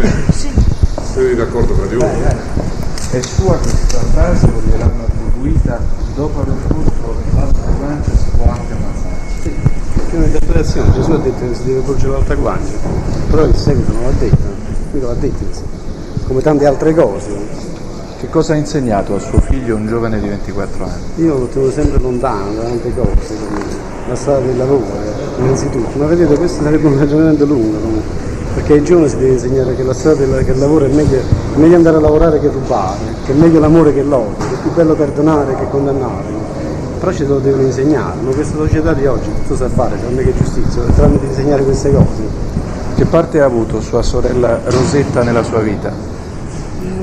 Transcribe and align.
Bene? 0.00 0.24
Siete 0.32 1.34
d'accordo 1.34 1.74
tra 1.74 1.86
di 1.86 1.94
voi? 1.96 2.08
È 3.10 3.20
sua 3.20 3.56
questa 3.56 3.98
frase 4.12 4.46
o 4.46 4.60
gliel'hanno 4.64 5.04
attribuita 5.04 5.80
dopo 6.14 6.40
aver 6.40 6.54
fatto 6.66 7.16
l'altra 7.34 7.70
guancia 7.76 8.10
si 8.10 8.30
può 8.36 8.50
anche 8.50 8.72
ammazzare? 8.72 9.16
Sì, 9.42 9.50
perché 9.94 10.12
è 10.12 10.16
un'interpretazione, 10.16 10.92
Gesù 10.92 11.10
ha 11.10 11.18
detto 11.18 11.48
che 11.48 11.54
si 11.54 11.64
deve 11.64 11.80
porgere 11.80 12.12
l'altra 12.12 12.34
guancia, 12.36 12.72
però 13.28 13.44
il 13.44 13.54
seguito 13.56 13.92
non 13.92 14.02
l'ha 14.04 14.12
detto, 14.18 14.44
qui 14.90 15.00
l'ha 15.00 15.14
detto, 15.14 15.44
come 16.26 16.40
tante 16.40 16.66
altre 16.66 16.94
cose. 16.94 17.68
Che 18.20 18.28
cosa 18.28 18.52
ha 18.52 18.56
insegnato 18.56 19.16
a 19.16 19.18
suo 19.18 19.40
figlio 19.40 19.76
un 19.76 19.86
giovane 19.86 20.20
di 20.20 20.28
24 20.28 20.84
anni? 20.84 21.24
Io 21.24 21.38
lo 21.38 21.46
tenevo 21.46 21.70
sempre 21.72 21.98
lontano 22.00 22.54
da 22.54 22.62
tante 22.62 22.94
cose, 22.94 23.36
la 24.08 24.14
strada 24.14 24.40
del 24.40 24.56
lavoro, 24.56 24.86
innanzitutto, 25.38 25.98
ma 25.98 26.06
vedete 26.06 26.36
questo 26.36 26.62
sarebbe 26.62 26.86
un 26.86 26.98
ragionamento 26.98 27.44
lungo, 27.44 27.78
comunque, 27.78 28.19
perché 28.54 28.74
ai 28.74 28.82
giovani 28.82 29.08
si 29.08 29.16
deve 29.16 29.32
insegnare 29.32 29.76
che 29.76 29.82
la 29.82 29.92
strada 29.94 30.24
del 30.24 30.44
che 30.44 30.54
lavoro 30.54 30.84
è 30.84 30.88
meglio, 30.88 31.18
è 31.18 31.56
meglio 31.56 31.76
andare 31.76 31.96
a 31.96 32.00
lavorare 32.00 32.40
che 32.40 32.48
rubare, 32.48 32.98
che 33.24 33.32
è 33.32 33.34
meglio 33.34 33.60
l'amore 33.60 33.94
che 33.94 34.02
l'odio, 34.02 34.36
che 34.38 34.54
è 34.54 34.58
più 34.60 34.72
bello 34.72 34.94
perdonare 34.94 35.54
che 35.54 35.68
condannare. 35.70 36.38
Però 36.98 37.12
ci 37.12 37.26
lo 37.26 37.38
devono 37.38 37.62
insegnare, 37.62 38.20
ma 38.20 38.30
questa 38.32 38.56
società 38.56 38.92
di 38.92 39.06
oggi 39.06 39.30
tutto 39.42 39.56
sa 39.56 39.68
fare, 39.68 39.98
tranne 39.98 40.22
che 40.22 40.34
giustizia, 40.36 40.82
tranne 40.94 41.18
di 41.18 41.26
insegnare 41.26 41.62
queste 41.62 41.92
cose. 41.92 42.48
Che 42.96 43.04
parte 43.06 43.40
ha 43.40 43.46
avuto 43.46 43.80
sua 43.80 44.02
sorella 44.02 44.60
Rosetta 44.64 45.22
nella 45.22 45.42
sua 45.42 45.60
vita? 45.60 45.90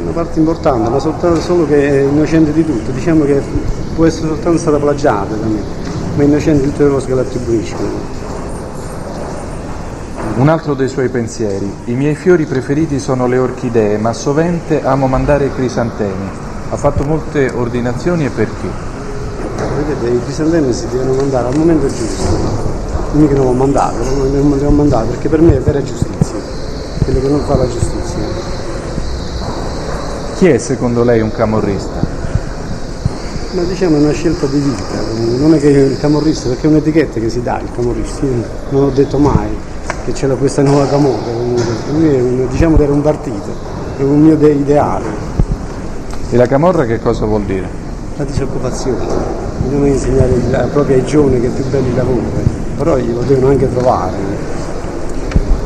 Una 0.03 0.11
parte 0.11 0.39
importante, 0.39 0.89
ma 0.89 0.99
soltanto 0.99 1.39
solo 1.39 1.65
che 1.65 1.89
è 1.89 2.01
innocente 2.03 2.51
di 2.51 2.63
tutto, 2.63 2.91
diciamo 2.91 3.23
che 3.23 3.41
può 3.95 4.05
essere 4.05 4.27
soltanto 4.27 4.59
stata 4.59 4.77
plagiata 4.77 5.33
da 5.33 5.45
me, 5.47 5.61
ma 6.15 6.21
è 6.21 6.25
innocente 6.25 6.63
di 6.63 6.69
tutte 6.69 6.83
le 6.83 6.89
cose 6.91 7.07
che 7.07 7.15
le 7.15 7.21
attribuiscono. 7.21 8.26
Un 10.37 10.49
altro 10.49 10.75
dei 10.75 10.87
suoi 10.87 11.09
pensieri. 11.09 11.67
I 11.85 11.93
miei 11.93 12.13
fiori 12.13 12.45
preferiti 12.45 12.99
sono 12.99 13.25
le 13.25 13.39
orchidee, 13.39 13.97
ma 13.97 14.13
sovente 14.13 14.85
amo 14.85 15.07
mandare 15.07 15.51
crisantemi. 15.51 16.29
Ha 16.69 16.77
fatto 16.77 17.03
molte 17.03 17.51
ordinazioni 17.55 18.25
e 18.25 18.29
perché? 18.29 18.67
Vedete, 19.77 20.13
i 20.13 20.21
crisantemi 20.23 20.71
si 20.73 20.85
devono 20.91 21.13
mandare 21.13 21.47
al 21.47 21.57
momento 21.57 21.87
giusto. 21.87 22.37
Mica 23.13 23.33
non 23.33 23.45
l'ho 23.45 23.51
mandato, 23.53 23.97
non 23.97 24.57
li 24.59 24.63
ho 24.63 24.69
mandati 24.69 25.07
perché 25.09 25.27
per 25.27 25.41
me 25.41 25.55
è 25.55 25.59
vera 25.59 25.81
giustizia, 25.81 26.35
quello 27.03 27.19
che 27.19 27.29
non 27.29 27.39
fa 27.39 27.55
la 27.55 27.67
giustizia. 27.67 28.19
Chi 30.35 30.49
è 30.49 30.57
secondo 30.59 31.03
lei 31.03 31.21
un 31.21 31.31
camorrista? 31.31 32.05
Ma 33.53 33.63
diciamo 33.63 33.95
è 33.95 33.99
una 34.01 34.11
scelta 34.11 34.45
di 34.45 34.59
vita, 34.59 35.01
non 35.39 35.55
è 35.55 35.59
che 35.59 35.69
il 35.69 35.97
camorrista, 35.99 36.49
perché 36.49 36.67
è 36.67 36.69
un'etichetta 36.69 37.19
che 37.19 37.29
si 37.29 37.41
dà 37.41 37.59
il 37.59 37.69
camorrista, 37.73 38.23
io 38.23 38.43
non 38.69 38.83
ho 38.83 38.89
detto 38.91 39.17
mai 39.17 39.75
che 40.07 40.13
c'era 40.13 40.35
questa 40.35 40.61
nuova 40.61 40.87
camorra, 40.87 41.21
comunque. 41.33 41.63
lui 41.91 42.07
è 42.15 42.21
un, 42.21 42.47
diciamo 42.49 42.77
che 42.77 42.83
era 42.83 42.93
un 42.93 43.01
partito, 43.01 43.49
è 43.97 44.03
un 44.03 44.21
mio 44.21 44.37
de- 44.37 44.51
ideale, 44.51 45.03
E 46.29 46.37
la 46.37 46.45
camorra 46.47 46.85
che 46.85 47.01
cosa 47.01 47.25
vuol 47.25 47.41
dire? 47.43 47.67
la 48.15 48.23
disoccupazione, 48.23 49.05
bisogna 49.63 49.87
insegnare 49.87 50.31
il- 50.31 50.69
proprio 50.71 50.95
ai 50.95 51.03
giovani 51.05 51.41
che 51.41 51.47
è 51.47 51.49
più 51.49 51.65
bello 51.69 51.87
il 51.87 51.95
lavoro, 51.95 52.21
però 52.77 52.95
lo 52.95 53.21
devono 53.27 53.49
anche 53.51 53.69
trovare. 53.69 54.15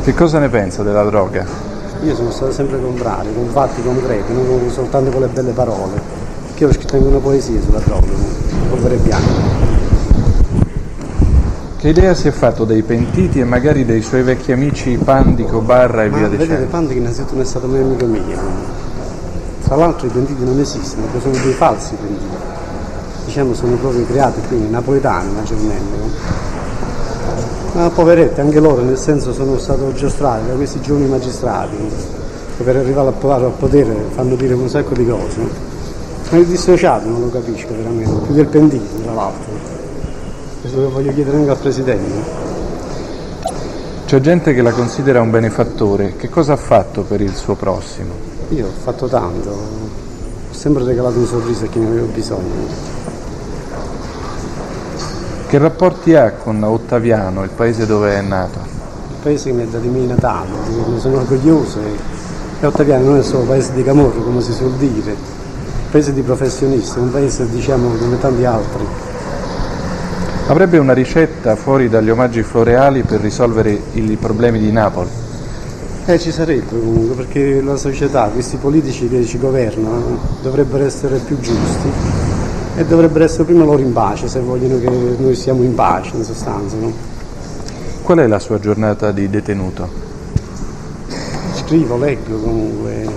Che 0.02 0.12
cosa 0.14 0.40
ne 0.40 0.48
pensa 0.48 0.82
della 0.82 1.04
droga? 1.04 1.46
Io 2.02 2.14
sono 2.16 2.32
stato 2.32 2.50
sempre 2.50 2.80
contrario, 2.82 3.30
con 3.32 3.46
fatti 3.46 3.80
concreti, 3.80 4.32
non 4.32 4.68
soltanto 4.70 5.10
con 5.12 5.20
le 5.20 5.28
belle 5.28 5.52
parole, 5.52 6.00
perché 6.48 6.64
io 6.64 6.68
ho 6.68 6.72
scritto 6.72 6.96
anche 6.96 7.06
una 7.06 7.18
poesia 7.18 7.60
sulla 7.64 7.78
droga, 7.78 8.06
polvere 8.70 8.96
bianca. 8.96 9.71
Che 11.82 11.88
idea 11.88 12.14
si 12.14 12.28
è 12.28 12.30
fatto 12.30 12.64
dei 12.64 12.84
pentiti 12.84 13.40
e 13.40 13.44
magari 13.44 13.84
dei 13.84 14.02
suoi 14.02 14.22
vecchi 14.22 14.52
amici 14.52 14.96
Pandico, 15.02 15.58
Barra 15.58 16.04
e 16.04 16.10
Ma 16.10 16.18
via 16.18 16.28
vedete, 16.28 16.50
dicendo? 16.50 16.70
Pandi 16.70 16.92
che 16.92 17.00
innanzitutto 17.00 17.32
non 17.32 17.42
è 17.42 17.44
stato 17.44 17.66
mai 17.66 17.80
amico 17.80 18.06
mio. 18.06 18.38
Tra 19.64 19.74
l'altro 19.74 20.06
i 20.06 20.10
pentiti 20.10 20.44
non 20.44 20.60
esistono, 20.60 21.06
sono 21.20 21.34
dei 21.42 21.52
falsi 21.54 21.96
pentiti. 21.96 22.36
Diciamo 23.24 23.52
sono 23.52 23.74
proprio 23.74 24.06
creati 24.06 24.40
qui, 24.46 24.70
napoletani 24.70 25.32
maggiormente. 25.32 25.96
Ma 27.72 27.90
poveretti, 27.90 28.38
anche 28.38 28.60
loro, 28.60 28.82
nel 28.82 28.96
senso 28.96 29.32
sono 29.32 29.58
stato 29.58 29.92
giostrati 29.92 30.46
da 30.46 30.54
questi 30.54 30.80
giovani 30.80 31.08
magistrati, 31.08 31.74
che 32.58 32.62
per 32.62 32.76
arrivare 32.76 33.08
al 33.08 33.52
potere, 33.58 33.92
fanno 34.14 34.36
dire 34.36 34.54
un 34.54 34.68
sacco 34.68 34.94
di 34.94 35.04
cose. 35.04 35.40
Ma 36.30 36.38
il 36.38 36.46
dissociato 36.46 37.08
non 37.08 37.22
lo 37.22 37.28
capisco 37.28 37.74
veramente, 37.74 38.24
più 38.24 38.34
del 38.34 38.46
pentito 38.46 39.02
tra 39.02 39.14
l'altro. 39.14 39.90
Questo 40.62 40.80
lo 40.80 40.90
voglio 40.90 41.12
chiedere 41.12 41.38
anche 41.38 41.50
al 41.50 41.58
Presidente. 41.58 42.22
C'è 44.06 44.20
gente 44.20 44.54
che 44.54 44.62
la 44.62 44.70
considera 44.70 45.20
un 45.20 45.32
benefattore. 45.32 46.14
Che 46.14 46.28
cosa 46.28 46.52
ha 46.52 46.56
fatto 46.56 47.02
per 47.02 47.20
il 47.20 47.34
suo 47.34 47.56
prossimo? 47.56 48.12
Io 48.50 48.66
ho 48.68 48.70
fatto 48.70 49.08
tanto, 49.08 49.50
ho 49.50 50.54
sempre 50.54 50.84
regalato 50.84 51.18
un 51.18 51.26
sorriso 51.26 51.64
a 51.64 51.66
chi 51.66 51.80
ne 51.80 51.86
aveva 51.88 52.06
bisogno. 52.06 52.66
Che 55.48 55.58
rapporti 55.58 56.14
ha 56.14 56.30
con 56.30 56.62
Ottaviano, 56.62 57.42
il 57.42 57.50
paese 57.50 57.84
dove 57.84 58.14
è 58.16 58.20
nato? 58.20 58.60
Il 58.60 59.16
paese 59.20 59.50
che 59.50 59.56
mi 59.56 59.62
ha 59.62 59.66
dato 59.66 59.84
i 59.84 59.88
miei 59.88 60.06
natali, 60.06 60.52
ne 60.92 61.00
sono 61.00 61.16
orgoglioso 61.16 61.80
e, 62.60 62.64
Ottaviano 62.64 63.06
non 63.06 63.18
è 63.18 63.22
solo 63.24 63.40
un 63.40 63.48
paese 63.48 63.72
di 63.72 63.82
camorro, 63.82 64.22
come 64.22 64.40
si 64.40 64.52
suol 64.52 64.74
dire, 64.74 65.10
è 65.10 65.16
un 65.16 65.90
paese 65.90 66.12
di 66.12 66.22
professionisti, 66.22 67.00
un 67.00 67.10
paese 67.10 67.50
diciamo 67.50 67.88
come 67.98 68.16
tanti 68.20 68.44
altri. 68.44 69.10
Avrebbe 70.52 70.76
una 70.76 70.92
ricetta 70.92 71.56
fuori 71.56 71.88
dagli 71.88 72.10
omaggi 72.10 72.42
floreali 72.42 73.04
per 73.04 73.20
risolvere 73.20 73.70
i 73.94 74.18
problemi 74.20 74.58
di 74.58 74.70
Napoli? 74.70 75.08
Eh, 76.04 76.18
ci 76.18 76.30
sarebbe 76.30 76.78
comunque, 76.78 77.14
perché 77.14 77.62
la 77.62 77.78
società, 77.78 78.28
questi 78.28 78.58
politici 78.58 79.08
che 79.08 79.24
ci 79.24 79.38
governano, 79.38 80.18
dovrebbero 80.42 80.84
essere 80.84 81.16
più 81.20 81.40
giusti 81.40 81.88
e 82.76 82.84
dovrebbero 82.84 83.24
essere 83.24 83.44
prima 83.44 83.64
loro 83.64 83.80
in 83.80 83.94
pace, 83.94 84.28
se 84.28 84.40
vogliono 84.40 84.78
che 84.78 84.90
noi 85.18 85.34
siamo 85.34 85.62
in 85.62 85.74
pace, 85.74 86.16
in 86.16 86.22
sostanza. 86.22 86.76
No? 86.76 86.92
Qual 88.02 88.18
è 88.18 88.26
la 88.26 88.38
sua 88.38 88.58
giornata 88.58 89.10
di 89.10 89.30
detenuto? 89.30 89.88
Scrivo, 91.54 91.96
leggo 91.96 92.36
comunque, 92.36 93.08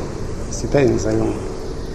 si 0.47 0.67
pensa, 0.67 1.11
no? 1.11 1.33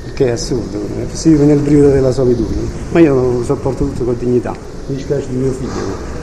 perché 0.04 0.26
è 0.26 0.30
assurdo, 0.32 0.78
si 1.10 1.30
vive 1.30 1.46
nel 1.46 1.60
brivido 1.60 1.88
della 1.88 2.12
solitudine, 2.12 2.60
ma 2.92 3.00
io 3.00 3.14
lo 3.14 3.42
sopporto 3.42 3.86
tutto 3.86 4.04
con 4.04 4.18
dignità. 4.18 4.79
Mi 4.90 4.96
dispiace 4.96 5.28
di 5.28 5.36
mio 5.36 5.52
figlio. 5.52 6.18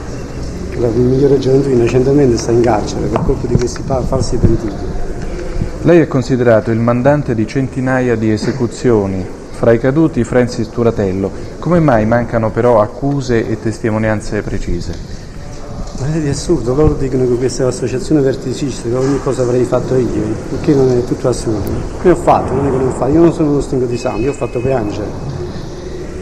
La 0.78 0.88
migliore 0.88 1.38
gioventù 1.38 1.70
innocentemente 1.70 2.36
sta 2.36 2.52
in 2.52 2.60
carcere 2.60 3.06
per 3.06 3.22
colpa 3.24 3.46
di 3.46 3.56
questi 3.56 3.82
falsi 3.82 4.36
pentiti. 4.36 4.74
Lei 5.82 6.00
è 6.00 6.06
considerato 6.06 6.70
il 6.70 6.78
mandante 6.78 7.34
di 7.34 7.46
centinaia 7.46 8.14
di 8.14 8.30
esecuzioni, 8.30 9.24
fra 9.50 9.72
i 9.72 9.78
caduti 9.78 10.22
Francis 10.22 10.68
Turatello. 10.68 11.30
Come 11.58 11.80
mai 11.80 12.04
mancano 12.04 12.50
però 12.50 12.80
accuse 12.80 13.48
e 13.48 13.58
testimonianze 13.60 14.42
precise? 14.42 15.26
Ma 15.98 16.12
è 16.12 16.28
assurdo, 16.28 16.74
loro 16.74 16.94
dicono 16.94 17.26
che 17.26 17.34
questa 17.34 17.62
è 17.62 17.64
un'associazione 17.64 18.20
verticista, 18.20 18.88
che 18.88 18.94
ogni 18.94 19.18
cosa 19.20 19.42
avrei 19.42 19.64
fatto 19.64 19.96
io, 19.96 20.22
perché 20.50 20.74
non 20.74 20.90
è 20.90 21.04
tutto 21.04 21.28
assurdo. 21.28 21.70
Che 22.00 22.10
ho 22.10 22.14
fatto? 22.14 22.52
Non 22.52 22.66
è 22.66 22.70
che 22.70 22.76
non 22.76 22.86
ho 22.86 22.92
fatto, 22.92 23.12
io 23.12 23.20
non 23.20 23.32
sono 23.32 23.50
uno 23.50 23.60
stingo 23.60 23.86
di 23.86 23.96
sangue, 23.96 24.22
io 24.22 24.30
ho 24.30 24.34
fatto 24.34 24.60
piangere, 24.60 25.06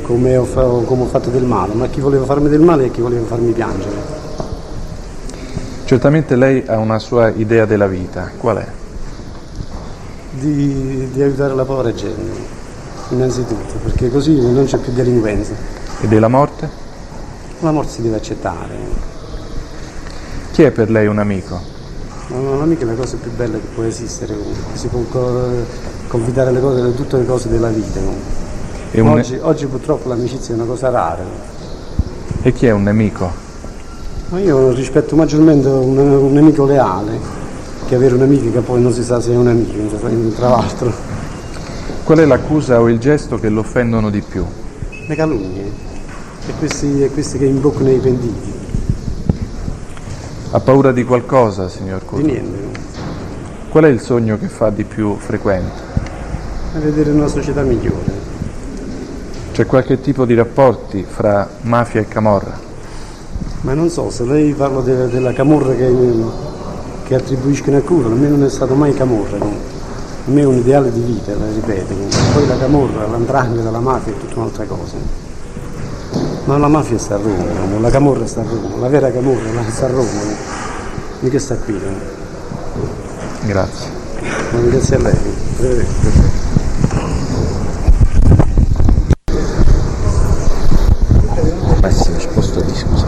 come 0.07 0.37
ho, 0.37 0.45
come 0.85 1.03
ho 1.03 1.07
fatto 1.07 1.31
del 1.31 1.43
male, 1.43 1.75
ma 1.75 1.89
chi 1.89 2.01
voleva 2.01 2.25
farmi 2.25 2.49
del 2.49 2.61
male 2.61 2.85
e 2.87 2.91
chi 2.93 3.01
voleva 3.01 3.27
farmi 3.27 3.51
piangere. 3.53 4.25
Certamente 5.85 6.37
lei 6.37 6.65
ha 6.67 6.79
una 6.79 6.99
sua 6.99 7.29
idea 7.29 7.65
della 7.67 7.87
vita, 7.87 8.31
qual 8.37 8.57
è? 8.59 8.67
Di, 10.31 11.11
di 11.13 11.23
aiutare 11.23 11.55
la 11.55 11.65
povera 11.65 11.93
gente, 11.93 12.41
innanzitutto, 13.11 13.75
perché 13.83 14.11
così 14.11 14.39
non 14.53 14.65
c'è 14.65 14.79
più 14.79 14.93
delinquenza. 14.93 15.53
E 16.01 16.07
della 16.09 16.29
morte? 16.29 16.69
La 17.61 17.73
morte 17.73 17.91
si 17.93 18.03
deve 18.03 18.17
accettare, 18.17 18.77
Chi 20.53 20.63
è 20.63 20.71
per 20.71 20.91
lei 20.91 21.07
un 21.07 21.19
amico? 21.19 21.75
ma 22.29 22.39
non 22.39 22.73
è 22.73 22.85
la 22.85 22.95
cosa 22.95 23.17
più 23.23 23.31
bella 23.37 23.57
che 23.57 23.67
può 23.73 23.85
esistere 23.85 24.37
comunque, 24.37 24.77
si 24.77 24.89
può 24.89 25.01
co- 25.09 25.65
confidare 26.09 26.51
le 26.51 26.61
cose, 26.61 26.95
tutte 26.95 27.19
le 27.19 27.25
cose 27.25 27.49
della 27.49 27.69
vita. 27.69 28.01
comunque. 28.01 28.46
Un- 28.93 29.09
Oggi, 29.09 29.39
oggi 29.43 29.67
purtroppo 29.67 30.09
l'amicizia 30.09 30.55
è 30.55 30.57
una 30.57 30.67
cosa 30.67 30.89
rara. 30.89 31.23
e 32.43 32.53
chi 32.53 32.67
è 32.67 32.71
un 32.71 32.83
nemico? 32.85 33.31
Ma 34.31 34.39
io 34.41 34.73
rispetto 34.73 35.15
maggiormente 35.17 35.69
un, 35.69 35.99
un 35.99 36.33
nemico 36.33 36.65
leale 36.65 37.19
che 37.87 37.95
avere 37.95 38.15
un 38.15 38.23
amico 38.23 38.51
che 38.51 38.61
poi 38.61 38.81
non 38.81 38.93
si 38.93 39.05
sa 39.05 39.21
se 39.21 39.33
è 39.33 39.37
un 39.37 39.49
amico, 39.49 39.97
tra 40.35 40.49
l'altro. 40.49 40.93
Qual 42.05 42.19
è 42.19 42.25
l'accusa 42.25 42.81
o 42.81 42.89
il 42.89 42.99
gesto 42.99 43.39
che 43.39 43.49
l'offendono 43.49 44.11
di 44.11 44.23
più? 44.23 44.45
Le 45.09 45.15
calunnie 45.15 45.65
e 46.49 46.53
questi, 46.59 47.03
e 47.05 47.11
questi 47.11 47.39
che 47.39 47.45
imboccano 47.47 47.91
i 47.91 47.99
pentiti, 47.99 48.53
Ha 50.53 50.61
paura 50.61 50.93
di 50.93 51.05
qualcosa, 51.05 51.69
signor 51.69 52.01
di 52.01 52.07
Cotto? 52.07 52.25
niente. 52.25 52.59
Qual 53.69 53.85
è 53.85 53.89
il 53.89 54.01
sogno 54.01 54.39
che 54.39 54.49
fa 54.49 54.71
di 54.71 54.85
più 54.85 55.17
frequente? 55.19 55.83
A 56.75 56.79
vedere 56.79 57.11
una 57.11 57.27
società 57.27 57.63
migliore. 57.63 58.25
C'è 59.57 59.65
qualche 59.65 60.03
tipo 60.03 60.27
di 60.27 60.35
rapporti 60.35 61.03
fra 61.09 61.49
mafia 61.63 62.03
e 62.03 62.07
camorra? 62.07 62.59
Ma 63.63 63.73
non 63.73 63.89
so, 63.89 64.11
se 64.11 64.25
lei 64.25 64.53
parla 64.53 64.83
de- 64.83 65.09
della 65.09 65.33
camorra 65.33 65.73
che, 65.73 65.91
che 67.05 67.15
attribuiscono 67.15 67.79
a 67.79 67.81
Curo, 67.81 68.09
a 68.09 68.15
me 68.15 68.29
non 68.29 68.45
è 68.45 68.51
stato 68.51 68.75
mai 68.75 68.93
camorra. 68.93 69.39
comunque. 69.39 69.71
A 70.27 70.31
me 70.31 70.43
è 70.43 70.45
un 70.45 70.57
ideale 70.57 70.93
di 70.93 71.01
vita, 71.01 71.33
la 71.35 71.47
ripeto. 71.51 71.95
Poi 72.35 72.47
la 72.47 72.59
camorra, 72.59 73.07
l'andrangheta, 73.07 73.71
la 73.71 73.81
mafia 73.81 74.13
è 74.13 74.19
tutta 74.19 74.35
un'altra 74.41 74.65
cosa. 74.67 74.97
Ma 76.45 76.59
la 76.59 76.69
mafia 76.69 76.99
sta 76.99 77.15
a 77.15 77.19
Roma, 77.23 77.81
la 77.81 77.91
camorra 77.91 78.27
sta 78.27 78.43
a 78.43 78.45
Roma, 78.45 78.77
la 78.79 78.89
vera 78.89 79.11
camorra 79.11 79.63
sta 79.71 79.87
a 79.87 79.89
Roma. 79.89 80.21
Mica 81.21 81.39
sta 81.39 81.57
qui. 81.57 81.81
comunque. 81.81 82.09
Grazie. 83.47 83.91
Ma 84.51 84.59
grazie 84.59 84.97
a 84.97 84.99
lei. 84.99 85.19
Arrivederci. 85.61 86.45
Massimo 91.87 92.19
sposto 92.19 92.61
di 92.63 92.75
scusa. 92.75 93.07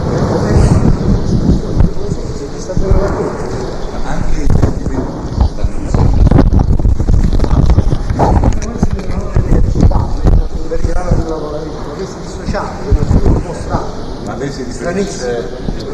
Ma 14.25 14.35
lei 14.37 14.51
si 14.53 14.63
riferisce, 14.63 15.49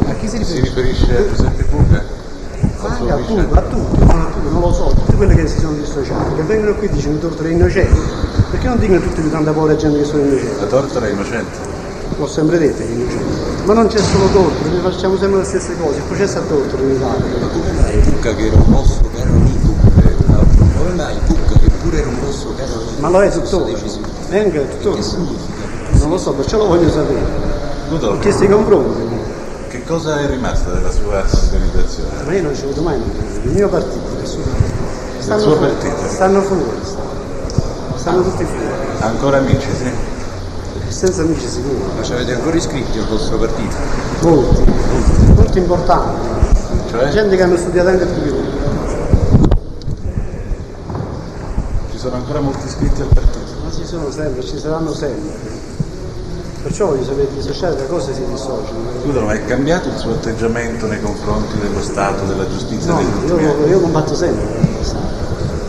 A 0.09 0.15
chi 0.15 0.29
si 0.29 0.45
si 0.45 0.61
riferisce? 0.61 0.61
riferisce 0.61 1.17
a 1.17 1.29
Giuseppe 1.29 1.63
Puga? 1.65 2.03
Anche 2.85 3.11
a 3.11 3.17
tutti, 3.17 3.39
a 3.39 3.63
tutti, 3.63 3.99
non 4.05 4.21
a 4.21 4.25
tutti, 4.27 4.49
non 4.51 4.61
lo 4.61 4.73
so, 4.73 4.93
tutti 4.95 5.17
quelli 5.17 5.35
che 5.35 5.47
si 5.47 5.59
sono 5.59 5.73
dissociati, 5.73 6.35
che 6.35 6.43
vengono 6.43 6.75
qui 6.75 6.87
e 6.87 6.91
dicono 6.91 7.17
tortura 7.19 7.49
innocenti, 7.49 7.99
perché 8.51 8.67
non 8.69 8.79
dicono 8.79 9.01
tutti 9.01 9.23
di 9.23 9.31
tanta 9.31 9.53
povera 9.53 9.77
gente 9.77 9.99
che 9.99 10.05
sono 10.05 10.23
innocenti? 10.23 10.61
La 10.61 10.67
tortora 10.67 11.07
è 11.07 11.11
innocente. 11.11 11.73
L'ho 12.17 12.27
sempre 12.27 12.59
detto 12.59 12.77
che 12.79 12.89
è 12.89 12.93
innocente. 12.93 13.63
Ma 13.65 13.73
non 13.73 13.87
c'è 13.87 13.99
solo 13.99 14.27
tortura, 14.29 14.71
noi 14.71 14.81
facciamo 14.81 15.17
sempre 15.17 15.39
le 15.39 15.45
stesse 15.45 15.77
cose, 15.79 15.97
il 15.97 16.03
processo 16.03 16.39
a 16.39 16.43
tortura 16.43 16.83
in 16.83 16.91
Italia. 16.91 18.03
Cucca 18.05 18.35
che 18.35 18.47
era 18.47 18.57
un 18.57 18.71
posto 18.71 19.09
caro 19.17 19.31
di 19.33 19.59
Cucca. 19.61 20.45
Come 20.77 20.91
mai 20.95 21.17
Cucca 21.27 21.59
che 21.59 21.71
pure 21.83 21.99
era 21.99 22.09
un 22.09 22.19
posto 22.19 22.55
caro 22.55 22.73
di 22.95 23.01
Ma 23.01 23.09
lo 23.09 23.23
è 23.23 23.31
tuttora, 23.31 23.79
è 24.29 24.39
anche 24.39 24.69
tuttora. 24.69 24.97
Che 24.97 25.03
significa? 25.03 25.54
Non 26.15 26.23
lo 26.23 26.31
so, 26.31 26.37
perciò 26.39 26.59
lo 26.59 26.67
voglio 26.69 26.89
sapere. 26.89 27.19
Ho 27.91 27.97
Dottor, 27.97 28.21
chiesto 28.21 28.45
i 28.45 28.49
confronti, 28.49 29.01
che 29.67 29.83
cosa 29.83 30.21
è 30.21 30.29
rimasto 30.29 30.71
della 30.71 30.93
sua 30.93 31.25
organizzazione? 31.25 32.23
ma 32.25 32.33
io 32.35 32.43
non 32.43 32.55
ci 32.55 32.67
vedo 32.67 32.83
mai 32.83 32.95
il 33.43 33.51
mio 33.51 33.69
partito, 33.69 34.05
nessuno. 34.21 34.45
Stanno 35.19 35.41
suo 35.41 35.57
fuori, 35.57 35.73
partito? 35.73 36.09
stanno 36.09 36.41
fuori, 36.43 36.63
stanno, 36.85 37.97
stanno 37.97 38.23
tutti 38.23 38.45
fuori, 38.45 38.65
Ancora 39.01 39.39
amici, 39.39 39.67
sì? 39.77 39.91
senza 40.87 41.23
amici 41.23 41.49
sicuro. 41.49 41.85
Ma 41.97 42.03
ci 42.05 42.13
avete 42.13 42.33
ancora 42.35 42.57
iscritti 42.59 42.97
al 42.97 43.07
vostro 43.09 43.37
partito? 43.37 43.75
Molti, 44.21 44.65
molti 45.35 45.59
importanti, 45.59 46.29
Cioè, 46.91 47.09
gente 47.09 47.35
che 47.35 47.43
hanno 47.43 47.57
studiato 47.57 47.89
anche 47.89 48.05
più 48.05 48.23
di 48.23 48.29
noi. 48.31 48.53
ci 51.91 51.99
sono 51.99 52.15
ancora 52.15 52.39
molti 52.39 52.67
iscritti 52.67 53.01
al 53.01 53.09
partito. 53.09 53.51
Ma 53.65 53.73
ci 53.73 53.85
sono 53.85 54.13
sempre, 54.13 54.45
ci 54.45 54.59
saranno 54.61 54.93
sempre. 54.95 55.63
Perciò 56.65 56.87
voglio 56.87 57.05
sapere 57.05 57.29
dissociare 57.37 57.77
da 57.77 57.85
cosa 57.85 58.11
si 58.15 58.25
dissociano. 58.25 58.79
Scusa, 59.03 59.21
ma 59.21 59.35
è 59.35 59.45
cambiato 59.45 59.89
il 59.91 59.99
suo 59.99 60.13
atteggiamento 60.13 60.87
nei 60.87 60.99
confronti 60.99 61.59
dello 61.59 61.83
Stato, 61.83 62.25
della 62.25 62.49
giustizia 62.49 62.91
No, 62.91 63.01
io, 63.01 63.67
io 63.67 63.81
combatto 63.81 64.15
sempre. 64.15 64.47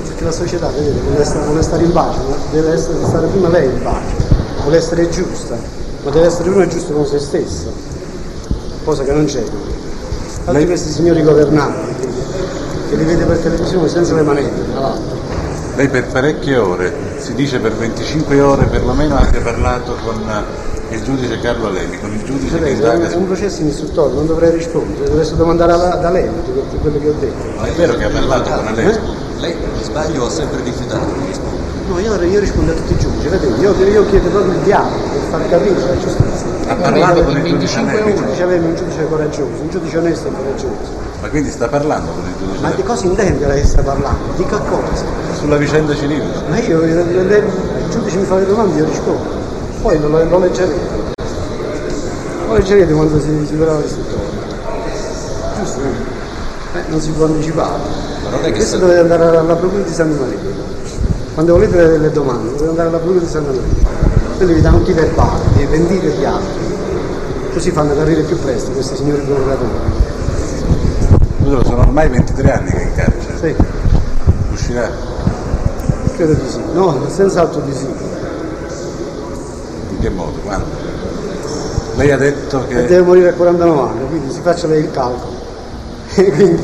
Perché 0.05 0.23
la 0.23 0.31
società, 0.31 0.69
vedete, 0.69 0.97
vuole 1.01 1.25
stare, 1.25 1.45
vuole 1.47 1.61
stare 1.63 1.83
in 1.83 1.91
pace, 1.91 2.19
ma 2.29 2.35
deve 2.49 2.71
essere, 2.71 2.97
stare 3.03 3.27
prima 3.27 3.49
lei 3.49 3.65
in 3.65 3.81
pace, 3.81 4.15
vuole 4.61 4.77
essere 4.77 5.09
giusta, 5.09 5.57
ma 6.03 6.11
deve 6.11 6.27
essere 6.27 6.49
prima 6.49 6.65
giusta 6.65 6.93
con 6.93 7.05
se 7.05 7.19
stessa, 7.19 7.67
cosa 8.85 9.03
che 9.03 9.11
non 9.11 9.25
c'è. 9.25 9.41
Infatti 9.41 10.51
Lei- 10.53 10.65
questi 10.65 10.91
signori 10.91 11.23
governanti, 11.23 12.07
che, 12.87 12.95
li 12.95 13.03
vede 13.03 13.25
per 13.25 13.37
televisione 13.39 13.89
senza 13.89 14.15
le 14.15 14.21
manette, 14.21 14.71
tra 14.71 14.79
l'altro. 14.79 15.17
Lei 15.75 15.89
per 15.89 16.07
parecchie 16.07 16.55
ore, 16.55 16.93
si 17.17 17.33
dice 17.33 17.59
per 17.59 17.73
25 17.73 18.39
ore 18.39 18.63
perlomeno, 18.67 19.17
abbia 19.17 19.41
parlato 19.41 19.97
con 20.01 20.23
il 20.89 21.03
giudice 21.03 21.39
Carlo 21.39 21.67
Alemi, 21.67 21.99
con 21.99 22.11
il 22.13 22.23
giudice 22.23 22.53
che 22.57 22.59
Vedete, 22.59 22.71
è 22.71 22.93
indaga 22.93 23.05
un, 23.07 23.11
è 23.11 23.15
un 23.15 23.25
processo 23.25 23.61
in 23.61 23.67
istruttorio, 23.67 24.15
non 24.15 24.27
dovrei 24.27 24.51
rispondere, 24.51 25.09
dovreste 25.09 25.35
domandare 25.35 25.71
da 25.99 26.09
lei 26.11 26.29
tutte 26.45 26.77
quello 26.77 26.99
che 26.99 27.09
ho 27.09 27.15
detto. 27.19 27.59
Ma 27.59 27.65
è 27.65 27.71
vero 27.71 27.95
che 27.95 28.03
ha 28.03 28.09
parlato 28.09 28.49
con 28.49 28.67
Alemi? 28.67 28.91
Eh? 28.91 28.99
Lei, 29.39 29.55
sbaglio, 29.81 30.25
ha 30.25 30.29
sempre 30.29 30.61
rifiutato 30.63 31.05
di 31.19 31.25
rispondere. 31.27 31.63
No, 31.87 31.99
io, 31.99 32.21
io 32.23 32.39
rispondo 32.39 32.71
a 32.71 32.75
tutti 32.75 32.93
i 32.93 32.97
giudici, 32.97 33.27
vedete, 33.27 33.61
io, 33.61 33.73
io 33.73 34.05
chiedo 34.09 34.29
proprio 34.29 34.53
il 34.53 34.59
dialogo 34.59 34.95
per 35.11 35.21
far 35.29 35.49
capire 35.49 35.79
la 35.79 35.97
giustizia. 35.97 36.47
Ha 36.67 36.75
parlato 36.75 37.23
con 37.23 37.37
il 37.37 37.43
giudice 37.45 37.79
Alemi? 37.79 38.15
Giudice 38.15 38.43
aveva 38.43 38.65
un 38.65 38.75
giudice 38.75 39.07
coraggioso, 39.07 39.61
un 39.61 39.69
giudice 39.69 39.97
onesto 39.97 40.27
e 40.27 40.31
coraggioso. 40.31 41.03
Ma 41.21 41.29
quindi 41.29 41.49
sta 41.49 41.67
parlando 41.67 42.11
con 42.11 42.23
il 42.25 42.33
giudice 42.37 42.61
Ma 42.61 42.67
di 42.69 42.73
Alemi? 42.73 42.87
cosa 42.87 43.05
intende 43.05 43.47
lei 43.47 43.61
che 43.61 43.67
sta 43.67 43.81
parlando? 43.81 44.33
Di 44.35 44.45
che 44.45 44.57
cosa? 44.69 45.03
Sulla 45.37 45.57
vicenda 45.57 45.95
civile? 45.95 46.23
Ma 46.47 46.59
io, 46.59 46.79
lei- 46.79 47.43
il 47.43 47.89
giudice 47.89 48.17
mi 48.17 48.25
fa 48.25 48.35
le 48.37 48.45
domande, 48.45 48.77
io 48.79 48.85
rispondo. 48.85 49.43
Poi 49.85 49.99
lo, 49.99 50.07
lo 50.07 50.39
leggerete. 50.39 51.13
Lo 52.47 52.53
leggerete 52.55 52.91
quando 52.91 53.19
si, 53.19 53.45
si 53.45 53.53
verrà 53.53 53.77
l'istruttore. 53.77 54.23
Giusto? 55.59 55.79
Eh, 56.73 56.83
non 56.87 56.99
si 56.99 57.11
può 57.11 57.25
anticipare. 57.25 57.77
Non 58.31 58.51
Questo 58.51 58.77
dovete 58.79 59.01
andare 59.01 59.37
alla 59.37 59.53
procura 59.53 59.83
di 59.83 59.93
Santa 59.93 60.21
Maria. 60.21 60.39
Quando 61.35 61.53
volete 61.53 61.75
le, 61.75 61.97
le 61.99 62.09
domande, 62.11 62.47
dovete 62.47 62.67
andare 62.69 62.87
alla 62.89 62.97
procura 62.97 63.19
di 63.19 63.27
Santa 63.27 63.51
Maria. 63.51 63.87
Quelli 64.37 64.53
vi 64.55 64.61
danno 64.61 64.77
tutti 64.79 64.89
i 64.89 64.93
verbali, 64.95 65.39
di 65.55 65.65
vendire 65.65 66.07
gli 66.07 66.25
altri. 66.25 66.77
Così 67.53 67.69
fanno 67.69 67.95
capire 67.95 68.23
più 68.23 68.39
presto 68.39 68.71
questi 68.71 68.95
signori 68.95 69.21
procuratori. 69.21 69.69
Scusa, 71.43 71.63
sono 71.63 71.81
ormai 71.81 72.09
23 72.09 72.51
anni 72.51 72.71
che 72.71 72.79
è 72.79 72.83
in 72.85 72.93
carcere. 72.95 73.37
Sì, 73.37 73.55
Uscirà? 74.51 74.89
credo 76.15 76.33
di 76.33 76.49
sì. 76.49 76.59
No, 76.73 77.07
senz'altro 77.07 77.61
di 77.61 77.73
sì. 77.75 77.87
Che 80.05 80.11
modo? 80.11 80.37
Quando? 80.43 80.67
Lei 81.95 82.11
ha 82.11 82.17
detto 82.17 82.67
che... 82.67 82.85
deve 82.85 83.01
morire 83.01 83.29
a 83.29 83.33
49 83.33 83.89
anni, 83.89 84.07
quindi 84.07 84.31
si 84.31 84.39
faccia 84.41 84.67
lei 84.67 84.83
il 84.83 84.91
calcolo. 84.91 85.33
quindi... 86.13 86.61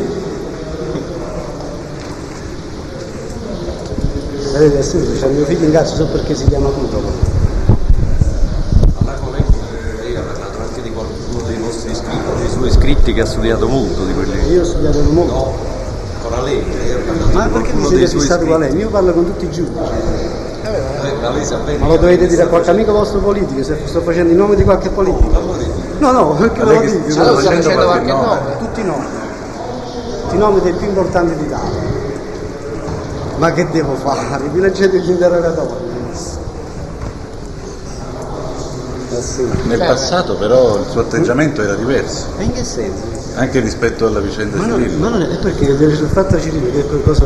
Vedete, 4.51 4.75
è 4.75 4.79
assurdo, 4.79 5.19
c'è 5.19 5.27
mio 5.29 5.45
figlio 5.45 5.65
in 5.65 5.71
casa, 5.71 5.95
so 5.95 6.05
perché 6.05 6.35
si 6.35 6.45
chiama 6.49 6.69
Cutolo. 6.69 7.09
Ma 8.99 9.13
con 9.13 9.31
lei, 9.31 9.43
lei 10.03 10.15
ha 10.15 10.21
parlato 10.21 10.59
anche 10.59 10.81
di 10.83 10.91
qualcuno 10.91 11.41
dei 11.47 11.57
vostri 11.57 11.91
iscritti, 11.93 12.37
dei 12.37 12.49
suoi 12.49 12.67
iscritti 12.67 13.13
che 13.13 13.21
ha 13.21 13.25
studiato 13.25 13.67
molto 13.67 14.05
di 14.05 14.13
quelli. 14.13 14.51
Io 14.51 14.61
ho 14.61 14.65
studiato 14.65 15.01
molto. 15.01 15.33
No, 16.29 16.43
lei 16.43 16.59
ha 16.59 16.97
parlato 17.07 17.31
Ma 17.31 17.47
perché 17.47 17.71
qualcuno 17.71 17.87
siete 17.87 18.07
fissato 18.07 18.45
con 18.45 18.61
iscritti. 18.61 18.73
lei? 18.75 18.83
Io 18.83 18.89
parlo 18.91 19.13
con 19.13 19.25
tutti 19.25 19.45
i 19.45 19.49
giudici. 19.49 20.30
Ma 21.21 21.29
lei 21.29 21.45
sa 21.45 21.57
bene 21.57 21.77
Ma 21.77 21.87
lo 21.87 21.97
dovete 21.97 22.25
dire 22.25 22.41
a 22.41 22.47
qualche 22.47 22.71
amico 22.71 22.91
vostro 22.91 23.19
politico 23.19 23.63
se 23.63 23.77
sto 23.85 24.01
facendo 24.01 24.33
i 24.33 24.35
nomi 24.35 24.55
di 24.55 24.63
qualche 24.63 24.89
politico. 24.89 25.39
No, 25.99 26.11
no, 26.11 26.29
perché 26.33 26.63
lo 26.63 26.79
dico. 26.79 27.09
sta 27.11 27.31
no, 27.31 27.37
facendo 27.37 27.85
qualche 27.85 28.11
nome? 28.11 28.57
Tutti 28.57 28.79
i 28.79 28.83
nomi. 28.83 29.05
Tutti 30.21 30.35
i 30.35 30.37
nomi 30.37 30.61
dei 30.61 30.73
più 30.73 30.87
importanti 30.87 31.35
d'Italia. 31.35 31.79
Ma 33.37 33.51
che 33.53 33.69
devo 33.69 33.93
fare? 33.95 34.49
Vi 34.49 34.59
leggete 34.59 34.99
gli 34.99 35.09
interrogatori. 35.11 35.89
Nel 39.65 39.77
passato 39.77 40.35
però 40.35 40.77
il 40.77 40.85
suo 40.89 41.01
atteggiamento 41.01 41.61
era 41.61 41.75
diverso, 41.75 42.27
E 42.37 42.43
in 42.43 42.53
che 42.53 42.63
senso? 42.63 43.20
Anche 43.35 43.59
rispetto 43.59 44.07
alla 44.07 44.19
vicenda 44.19 44.57
Ma 44.57 44.65
non, 44.65 44.81
ma 44.99 45.09
non 45.09 45.21
è 45.21 45.37
perché 45.37 45.65
sul 45.95 46.07
fatto 46.07 46.39
civile 46.39 46.71
che 46.71 46.85
cosa, 47.03 47.25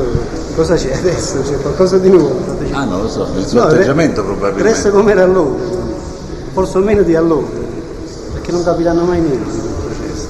cosa 0.56 0.76
c'è 0.76 0.94
adesso? 0.96 1.42
C'è 1.42 1.60
qualcosa 1.60 1.98
di 1.98 2.10
nuovo? 2.10 2.36
Ah, 2.72 2.84
non 2.86 3.02
lo 3.02 3.10
so, 3.10 3.28
il 3.38 3.46
suo 3.46 3.60
No, 3.60 3.66
atteggiamento 3.66 4.22
re- 4.22 4.28
probabilmente. 4.28 4.70
Resta 4.72 4.90
come 4.92 5.12
era 5.12 5.24
allora, 5.24 5.64
forse 6.54 6.80
meno 6.80 7.02
di 7.02 7.16
allora, 7.16 7.48
perché 8.34 8.52
non 8.52 8.64
capiranno 8.64 9.04
mai 9.04 9.20
niente 9.20 9.50
del 9.52 9.72
processo. 9.84 10.28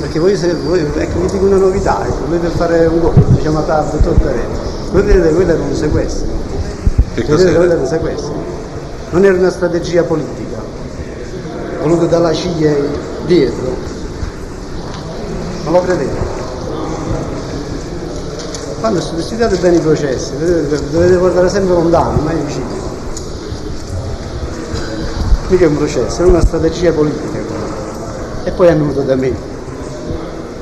Perché 0.00 0.18
voi, 0.18 0.36
se, 0.36 0.54
voi 0.54 0.80
ecco, 0.80 1.20
vi 1.20 1.30
dico 1.30 1.44
una 1.44 1.56
novità, 1.56 2.04
ecco, 2.04 2.26
voi 2.28 2.38
per 2.38 2.50
fare 2.50 2.86
un 2.86 3.00
gol, 3.00 3.14
diciamo 3.28 3.58
a 3.58 3.62
tardi, 3.62 4.02
Tortarelli, 4.02 4.54
voi 4.90 5.02
vedete 5.02 5.34
quello 5.34 5.52
era 5.52 5.62
un 5.62 5.74
sequestro. 5.74 6.26
Che 7.14 7.22
Vedete, 7.22 7.54
quello 7.54 7.72
era 7.72 7.80
un 7.80 7.86
sequestro. 7.86 8.34
Non 9.10 9.24
era 9.24 9.38
una 9.38 9.50
strategia 9.50 10.02
politica, 10.02 10.58
voluta 11.80 12.06
dalla 12.06 12.32
CIA 12.32 12.74
dietro. 13.24 13.94
Non 15.66 15.74
lo 15.74 15.80
credete? 15.80 16.14
Quando 18.78 19.00
studiate 19.00 19.56
bene 19.56 19.76
i 19.78 19.80
processi, 19.80 20.30
dovete 20.38 21.16
guardare 21.16 21.48
sempre 21.48 21.74
lontano, 21.74 22.20
mai 22.22 22.36
vicino. 22.36 22.66
Mica 25.48 25.64
è 25.64 25.66
un 25.66 25.76
processo, 25.76 26.22
è 26.22 26.24
una 26.24 26.40
strategia 26.40 26.92
politica. 26.92 27.40
E 28.44 28.52
poi 28.52 28.68
è 28.68 28.76
venuto 28.76 29.00
da 29.00 29.16
me 29.16 29.34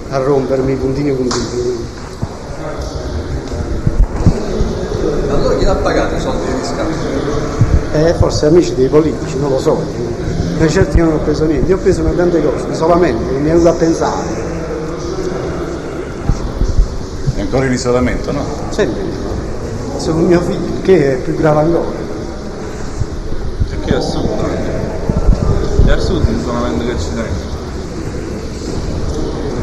a 0.09 0.17
rompermi 0.17 0.73
i 0.73 0.77
puntini 0.77 1.13
puntini. 1.13 1.87
Allora 5.29 5.57
chi 5.57 5.65
l'ha 5.67 5.75
pagato 5.75 6.15
i 6.15 6.21
soldi 6.21 6.47
di 6.47 6.53
riscatto? 6.59 6.93
Eh, 7.93 8.15
forse 8.15 8.47
amici 8.47 8.75
dei 8.75 8.89
politici, 8.89 9.39
non 9.39 9.51
lo 9.51 9.59
so. 9.59 9.83
Ma 10.59 10.67
certo 10.67 10.97
io 10.97 11.05
non 11.05 11.15
ho 11.17 11.19
preso 11.19 11.45
niente, 11.45 11.69
io 11.69 11.77
ho 11.77 11.81
preso 11.81 12.01
una 12.01 12.13
tante 12.13 12.43
cose, 12.43 12.73
solamente, 12.73 13.33
mi 13.33 13.51
è 13.51 13.53
venuto 13.53 13.69
a 13.69 13.73
pensare. 13.75 14.54
In 17.63 17.73
isolamento, 17.73 18.33
no? 18.33 18.45
Sempre. 18.71 19.01
Sono 19.97 20.23
mio 20.23 20.41
figlio, 20.41 20.83
che 20.83 21.15
è 21.15 21.17
più 21.19 21.37
grave 21.37 21.61
ancora. 21.61 21.89
Perché 23.69 23.91
è 23.91 23.95
al 23.95 24.03
sud 24.03 24.29
anche. 24.41 24.73
È 25.87 26.43
zona 26.45 26.61
vende 26.63 26.85
che 26.85 26.99
ci 26.99 27.09
tengo. 27.15 27.53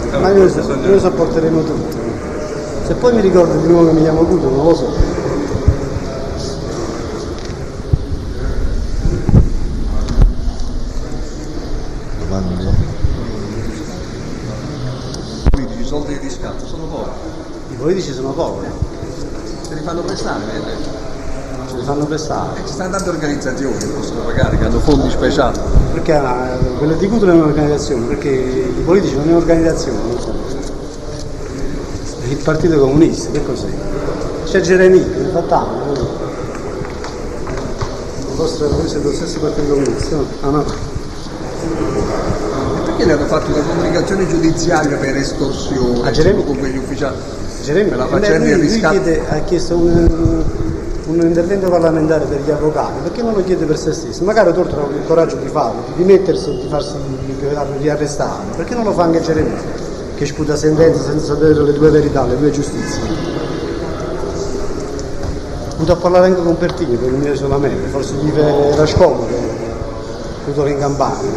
Eh, 0.10 0.17
Ma 0.19 0.31
noi, 0.31 0.50
so- 0.50 0.75
noi 0.75 1.00
sopporteremo 1.00 1.63
tutto. 1.63 1.98
Se 2.86 2.93
poi 2.93 3.13
mi 3.13 3.21
ricordo 3.21 3.60
di 3.60 3.67
nuovo 3.67 3.88
che 3.88 3.93
mi 3.93 4.01
chiamo 4.01 4.25
Guido, 4.25 4.50
non 4.50 4.65
lo 4.65 4.74
so. 4.74 4.93
I 15.77 15.83
soldi 15.83 16.13
di 16.13 16.19
riscatto 16.19 16.65
sono 16.65 16.86
pochi. 16.86 17.50
I 17.71 17.75
politici 17.75 18.13
sono 18.13 18.31
poveri, 18.31 18.71
Se 19.67 19.73
li 19.73 19.81
fanno 19.81 20.01
prestare, 20.01 20.43
vedete? 20.45 20.99
ce 21.69 21.75
li 21.77 21.83
fanno 21.83 22.05
prestare. 22.05 22.61
Ci 22.65 22.73
stanno 22.73 22.91
tante 22.91 23.09
organizzazioni 23.09 23.77
che 23.77 23.85
possono 23.87 24.21
pagare, 24.23 24.57
che 24.57 24.65
hanno 24.65 24.79
fondi 24.79 25.09
speciali. 25.09 25.57
Perché 25.93 26.13
eh, 26.15 26.77
quelle 26.77 26.97
di 26.97 27.07
Guido 27.07 27.27
è 27.27 27.31
un'organizzazione, 27.31 28.07
perché 28.07 28.29
i 28.29 28.81
politici 28.83 29.15
non 29.15 29.27
è 29.27 29.31
un'organizzazione. 29.31 29.99
Il 32.27 32.37
partito 32.37 32.79
comunista, 32.79 33.31
che 33.31 33.43
cos'è? 33.45 33.67
C'è 34.45 34.61
Geremia, 34.61 35.03
che 35.03 35.29
fa 35.31 35.41
tanto. 35.41 35.99
Il 38.29 38.35
vostro 38.35 38.67
voi 38.69 38.87
siete 38.87 39.05
lo 39.07 39.13
stesso 39.13 39.39
partito 39.39 39.73
comunista? 39.73 40.15
no? 40.17 40.25
Ah 40.41 40.49
no. 40.49 40.65
Perché 42.85 43.05
le 43.05 43.11
hanno 43.13 43.25
fatto 43.25 43.51
una 43.53 43.63
comunicazione 43.63 44.27
giudiziaria 44.27 44.97
per 44.97 45.15
estorsione? 45.15 46.01
Con 46.43 46.57
quegli 46.57 46.77
ufficiali. 46.77 47.15
Geremia, 47.62 47.89
Per 47.96 47.98
la 48.00 48.08
faccenda 48.08 48.38
lui, 48.38 48.48
del 48.50 48.58
lui 48.60 48.68
riscatto. 48.68 49.01
chiede- 49.01 49.22
ha 49.30 49.39
chiesto 49.39 49.75
un, 49.75 50.44
un 51.06 51.22
intervento 51.22 51.70
parlamentare 51.70 52.25
per 52.25 52.39
gli 52.46 52.50
avvocati, 52.51 53.00
perché 53.03 53.22
non 53.22 53.34
lo 53.34 53.44
chiede 53.44 53.65
per 53.65 53.77
se 53.77 53.94
stesso? 53.94 54.24
Magari 54.24 54.53
Tortora 54.53 54.84
ha 54.84 54.96
il 54.96 55.06
coraggio 55.06 55.36
di 55.36 55.48
farlo, 55.48 55.84
di 55.88 56.03
dimettersi 56.03 56.50
e 56.50 56.53
di 56.62 56.68
farsi 56.70 56.94
riarrestare, 57.80 58.44
perché 58.56 58.74
non 58.75 58.84
lo 58.84 58.91
fa 58.94 59.03
anche 59.03 59.22
Geremia, 59.22 59.58
che 60.15 60.25
sputa 60.25 60.56
sentenze 60.56 61.01
senza 61.03 61.34
sapere 61.34 61.53
le 61.63 61.74
due 61.74 61.89
verità, 61.89 62.25
le 62.25 62.38
due 62.38 62.51
giustizie? 62.51 63.39
Ho 65.84 65.91
a 65.91 65.96
parlare 65.96 66.27
anche 66.27 66.44
con 66.44 66.58
Pertini 66.58 66.96
per 66.96 67.10
il 67.10 67.15
mio 67.15 67.34
isolamento, 67.34 67.89
forse 67.89 68.13
gli 68.13 68.32
era 68.39 68.86
scomodo, 68.86 69.27
tutto 70.46 70.65
in 70.68 70.77
campagna. 70.77 71.30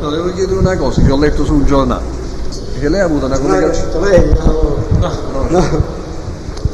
No, 0.00 0.10
devo 0.10 0.32
chiedere 0.32 0.58
una 0.58 0.76
cosa 0.76 1.00
che 1.00 1.10
ho 1.12 1.16
letto 1.16 1.44
sul 1.44 1.64
giornale. 1.64 2.02
Che 2.78 2.88
lei 2.88 3.00
ha 3.00 3.04
avuto 3.04 3.26
una 3.26 3.38
Non 3.38 3.60
No. 5.04 6.02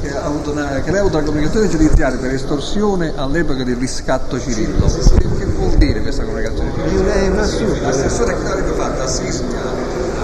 Che, 0.00 0.16
ha 0.16 0.24
avuto 0.24 0.52
una, 0.52 0.80
che 0.82 0.90
lei 0.90 0.98
ha 0.98 1.00
avuto 1.00 1.16
una 1.16 1.26
comunicazione 1.26 1.68
giudiziaria 1.68 2.18
per 2.18 2.32
estorsione 2.32 3.12
all'epoca 3.16 3.64
del 3.64 3.76
riscatto 3.76 4.38
Cirillo. 4.38 4.86
Che 4.86 5.44
vuol 5.46 5.74
dire 5.76 6.00
questa 6.00 6.24
comunicazione 6.24 6.72
giudiziaria? 6.72 7.12
È 7.12 7.28
un 7.28 7.38
assurdo. 7.38 7.82
L'assessore 7.82 8.36
che 8.36 8.42
l'avrebbe 8.42 8.72
fatta 8.72 9.02
a 9.02 9.06
Sismi, 9.06 9.52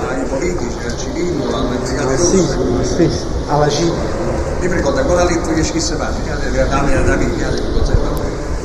ai 0.08 0.24
politici, 0.28 0.76
al 0.84 0.96
Cirillo, 0.96 1.56
alle 1.56 1.76
brigate 1.82 2.14
Ah, 2.14 2.16
sì, 2.16 3.10
sì, 3.10 3.10
alla. 3.48 3.66
Io 3.68 4.70
mi 4.70 4.76
ricordo 4.76 5.00
ancora 5.00 5.24
lettera 5.24 5.52
che 5.52 5.64
scrisse 5.64 5.96
Patti, 5.96 6.22
che 6.22 6.30
aveva 6.30 6.64
dato 6.64 6.86
da 7.04 7.16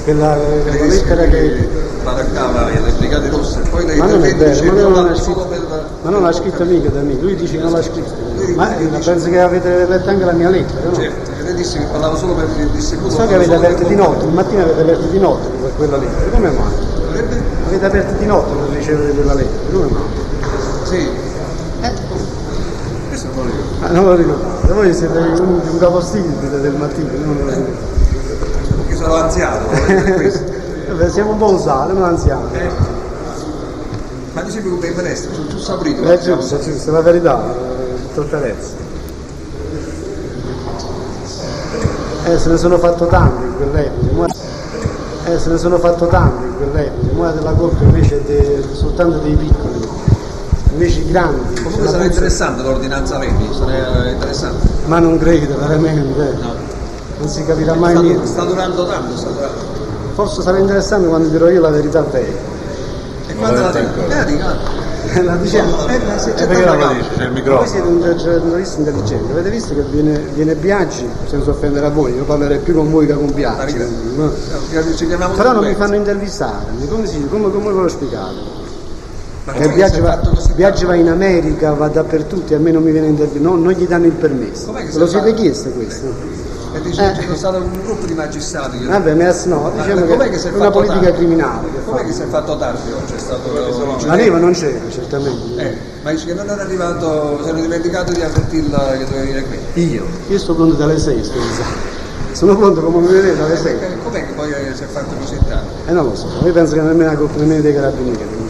Quella, 0.04 0.36
quella 0.36 0.86
lettera 0.86 1.26
che... 1.26 1.68
baraccava 2.04 2.70
le 2.70 2.92
brigate 2.98 3.30
rosse, 3.30 3.60
poi 3.70 3.86
lei 3.86 3.98
Ma 3.98 4.06
non 4.06 4.24
è 4.24 4.36
vero, 4.36 4.72
ma 4.72 4.82
non 4.82 4.94
l'ha 4.94 5.02
dato 5.02 5.22
solo 5.22 5.48
scritto, 5.50 5.66
per... 5.68 5.86
ma 6.02 6.10
non 6.10 6.22
l'ha 6.24 6.32
scritto 6.32 6.64
mica 6.64 6.90
da 6.90 7.02
me, 7.02 7.14
lui 7.20 7.36
dice 7.36 7.58
che 7.58 7.62
non 7.62 7.72
l'ha 7.74 7.84
scritto. 7.84 8.31
Ma 8.56 8.78
eh, 8.78 8.86
penso 8.86 9.30
che 9.30 9.40
avete 9.40 9.86
letto 9.86 10.10
anche 10.10 10.26
la 10.26 10.32
mia 10.32 10.50
lettera, 10.50 10.90
no? 10.90 10.94
Certo, 10.96 11.32
lei 11.44 11.54
disse 11.54 11.80
che 11.80 11.86
parlava 11.86 12.16
solo 12.16 12.34
per 12.34 12.48
il 12.58 12.70
distributo. 12.70 13.14
So 13.14 13.26
che 13.28 13.36
avete 13.36 13.54
aperto 13.54 13.88
di 13.88 13.96
notte, 13.96 14.26
mattina 14.26 14.64
avete 14.64 14.82
aperto 14.82 15.08
di 15.08 15.20
notte 15.20 15.48
per 15.48 15.72
quella 15.76 15.98
lettera, 15.98 16.30
come 16.32 16.50
mai? 16.50 16.74
Avete 17.68 17.86
aperto 17.86 18.14
di 18.18 18.26
notte 18.26 18.54
per 18.54 18.76
ricevere 18.76 19.12
quella 19.12 19.34
lettera, 19.34 19.72
come 19.72 19.88
mai? 19.92 20.02
Sì. 20.84 21.10
Questo 23.08 23.28
non 23.34 23.46
lo 23.46 23.52
ricordo. 23.52 23.86
Ah, 23.86 23.90
non 23.92 24.06
lo 24.06 24.16
ricordo, 24.16 24.74
voi 24.74 24.94
siete 24.94 25.18
un, 25.18 25.62
un 25.70 25.78
capostipite 25.78 26.60
del 26.60 26.74
mattino, 26.74 27.10
non 27.26 27.38
lo 27.38 27.50
ricordo. 27.50 27.90
Perché 28.78 28.96
sono 28.96 29.14
anziano. 29.16 29.68
Vabbè, 30.88 31.10
siamo 31.10 31.32
un 31.32 31.38
po' 31.38 31.52
usati, 31.52 31.94
non 31.94 32.04
anziani. 32.04 32.50
Ma 34.34 34.42
dicevi 34.44 34.70
come 34.70 34.88
in 34.88 34.96
palestra, 34.96 35.34
sono 35.34 35.48
giusto 35.48 35.74
saprito. 35.74 36.04
È 36.04 36.18
giusto, 36.20 36.56
è 36.56 36.60
giusto, 36.60 36.90
è 36.90 36.94
la 36.94 37.02
verità, 37.02 37.54
eh, 38.12 38.14
totterezza. 38.14 38.74
Eh, 42.26 42.38
se 42.38 42.50
ne 42.50 42.58
sono 42.58 42.78
fatto 42.78 43.08
tanti 43.08 43.44
in 43.44 43.56
quell'epoca. 43.56 44.12
mo- 44.14 44.26
Eh, 45.26 45.38
se 45.40 45.50
ne 45.50 45.58
sono 45.58 45.78
fatto 45.80 46.08
tanti 46.08 46.44
in 46.46 46.58
quell'epoca. 46.58 47.20
Ora 47.20 47.32
della 47.32 47.52
colpa 47.52 47.84
invece 47.84 48.18
è 48.18 48.22
de- 48.22 48.64
soltanto 48.74 49.18
dei 49.20 49.36
piccoli. 49.36 49.88
Invece 50.74 51.00
i 51.00 51.12
grandi. 51.12 51.62
Comunque 51.62 51.88
sarà 51.90 52.04
interessante 52.06 52.62
l'ordinanza 52.64 53.18
Reni, 53.18 53.50
sarà 53.54 54.10
interessante. 54.10 54.68
Ma 54.86 55.00
non 55.00 55.18
credo, 55.20 55.58
veramente. 55.60 56.38
Non 57.20 57.28
si 57.30 57.44
capirà 57.46 57.74
mai 57.76 57.92
Sta, 57.94 58.02
niente. 58.02 58.26
sta 58.26 58.44
durando 58.44 58.86
tanto, 58.88 59.16
sta 59.18 59.30
durando. 59.30 59.70
Forse 60.14 60.42
sarà 60.42 60.58
interessante 60.58 61.08
quando 61.08 61.28
dirò 61.28 61.50
io 61.50 61.62
la 61.62 61.70
verità 61.70 62.02
vera. 62.02 62.26
E 63.28 63.36
quando 63.36 63.60
la 63.62 63.68
ancora. 63.68 64.26
Eh. 64.28 64.80
La 65.24 65.36
diciamo, 65.36 65.88
eh, 65.88 65.98
beh, 65.98 66.20
se 66.20 66.34
c'è 66.36 66.48
perché 66.48 66.66
non 66.66 66.78
lo 66.78 66.88
dice? 66.94 67.10
C'è 67.16 67.24
il 67.24 67.32
Voi 67.32 67.34
microfono. 67.34 67.68
siete 67.68 67.88
un 67.88 68.18
giornalista 68.18 68.78
intelligente, 68.80 69.32
avete 69.32 69.50
visto 69.50 69.74
che 69.74 69.82
viene, 69.90 70.20
viene 70.34 70.56
Biaggi, 70.56 71.08
senza 71.28 71.50
offendere 71.50 71.88
a 71.88 71.90
voi, 71.90 72.14
io 72.14 72.24
parlerei 72.24 72.60
più 72.60 72.76
con 72.76 72.90
voi 72.92 73.08
che 73.08 73.14
con 73.14 73.34
Biaggi. 73.34 73.78
Ci 74.96 75.06
chiamiamo 75.08 75.34
Però 75.34 75.54
non 75.54 75.66
mi 75.66 75.74
fanno 75.76 75.96
intervistare, 75.96 76.66
come, 76.88 77.08
si, 77.08 77.28
come, 77.28 77.52
come 77.52 77.72
ve 77.72 77.82
l'ho 77.82 77.88
spiegato? 77.88 78.60
Ma 79.44 79.54
Che 79.54 79.62
come 79.64 79.74
Biaggi 79.74 80.00
va, 80.02 80.22
Biaggi 80.54 80.86
va 80.86 80.94
in 80.96 81.10
America, 81.10 81.74
va 81.74 81.88
dappertutto 81.88 82.54
e 82.54 82.56
a 82.56 82.60
me 82.60 82.72
non 82.72 82.84
mi 82.84 82.92
viene 82.92 83.08
intervistato, 83.08 83.44
no, 83.44 83.56
non 83.56 83.72
gli 83.72 83.88
danno 83.88 84.06
il 84.06 84.12
permesso. 84.12 84.72
Ve 84.72 84.88
lo 84.94 85.08
siete 85.08 85.34
chiesto 85.34 85.70
questo? 85.70 86.14
E 86.74 86.82
dice 86.82 87.12
che 87.18 87.28
c'è 87.28 87.36
stato 87.36 87.58
un 87.58 87.82
gruppo 87.84 88.06
di 88.06 88.14
magistrati 88.14 88.80
che... 88.80 88.86
Vabbè, 88.86 89.14
ma 89.14 89.34
no, 89.46 89.62
Ma 89.76 89.84
diciamo 89.84 90.06
com'è 90.06 90.30
che 90.30 90.38
si 90.38 90.48
è 90.48 90.52
una 90.52 90.72
politica 90.72 91.00
tardi? 91.00 91.18
criminale 91.18 91.68
che 91.72 91.84
Com'è 91.84 92.06
che 92.06 92.14
si 92.14 92.22
è 92.22 92.26
fatto 92.28 92.58
tardi 92.58 92.92
oggi? 92.92 93.14
È 93.14 93.18
stato 93.18 93.98
Ma 94.06 94.16
Neva 94.16 94.38
non 94.38 94.52
c'era, 94.54 94.80
certamente. 94.90 95.62
Eh, 95.62 95.78
ma 96.02 96.12
dice 96.12 96.26
che 96.28 96.34
non 96.34 96.50
era 96.50 96.62
arrivato, 96.62 97.40
si 97.42 97.50
erano 97.50 97.62
dimenticato 97.62 98.12
di 98.14 98.22
avvertirla 98.22 98.98
che 98.98 99.04
doveva 99.06 99.20
venire 99.22 99.44
qui. 99.44 99.60
Io? 99.92 100.06
Io 100.28 100.38
sto 100.40 100.56
pronto 100.56 100.76
dalle 100.76 100.98
6, 100.98 101.24
scusa. 101.24 101.64
Sono 102.32 102.56
pronto 102.56 102.82
come 102.82 103.06
mi 103.06 103.14
vedete 103.14 103.38
dalle 103.38 103.58
6. 103.58 103.74
Eh, 103.74 103.98
Com'è 104.04 104.26
che 104.26 104.34
poi 104.34 104.52
eh, 104.52 104.74
si 104.74 104.84
è 104.84 104.88
fatto 104.88 105.14
così 105.20 105.38
tardi? 105.48 105.68
E 105.88 105.92
non 105.92 106.06
lo 106.06 106.16
so, 106.16 106.28
io 106.44 106.54
penso 106.54 106.76
che 106.76 106.82
nemmeno 106.82 107.12
la 107.12 107.18
colpa 107.18 107.38
nemmeno 107.40 107.62
dei 107.62 107.74
carabinieri. 107.74 108.50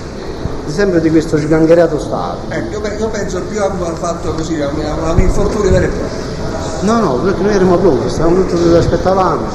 Sempre 0.67 1.01
di 1.01 1.09
questo 1.09 1.37
sgangherato 1.37 1.99
Stato. 1.99 2.37
Eh, 2.49 2.59
io, 2.69 2.81
io 2.97 3.09
penso 3.09 3.41
più 3.41 3.59
a 3.61 3.65
un 3.67 3.95
fatto 3.95 4.31
così, 4.33 4.61
a 4.61 4.69
un, 4.69 4.81
a 4.85 5.11
un 5.11 5.19
infortunio 5.19 5.71
vero 5.71 5.85
e 5.85 5.87
proprio. 5.89 6.30
No, 6.81 6.99
no, 6.99 7.13
perché 7.17 7.41
noi 7.43 7.53
eravamo 7.53 7.77
pronti, 7.77 8.09
stavamo 8.09 8.37
tutti 8.37 8.63
dove 8.63 8.77
aspettavamo. 8.79 9.45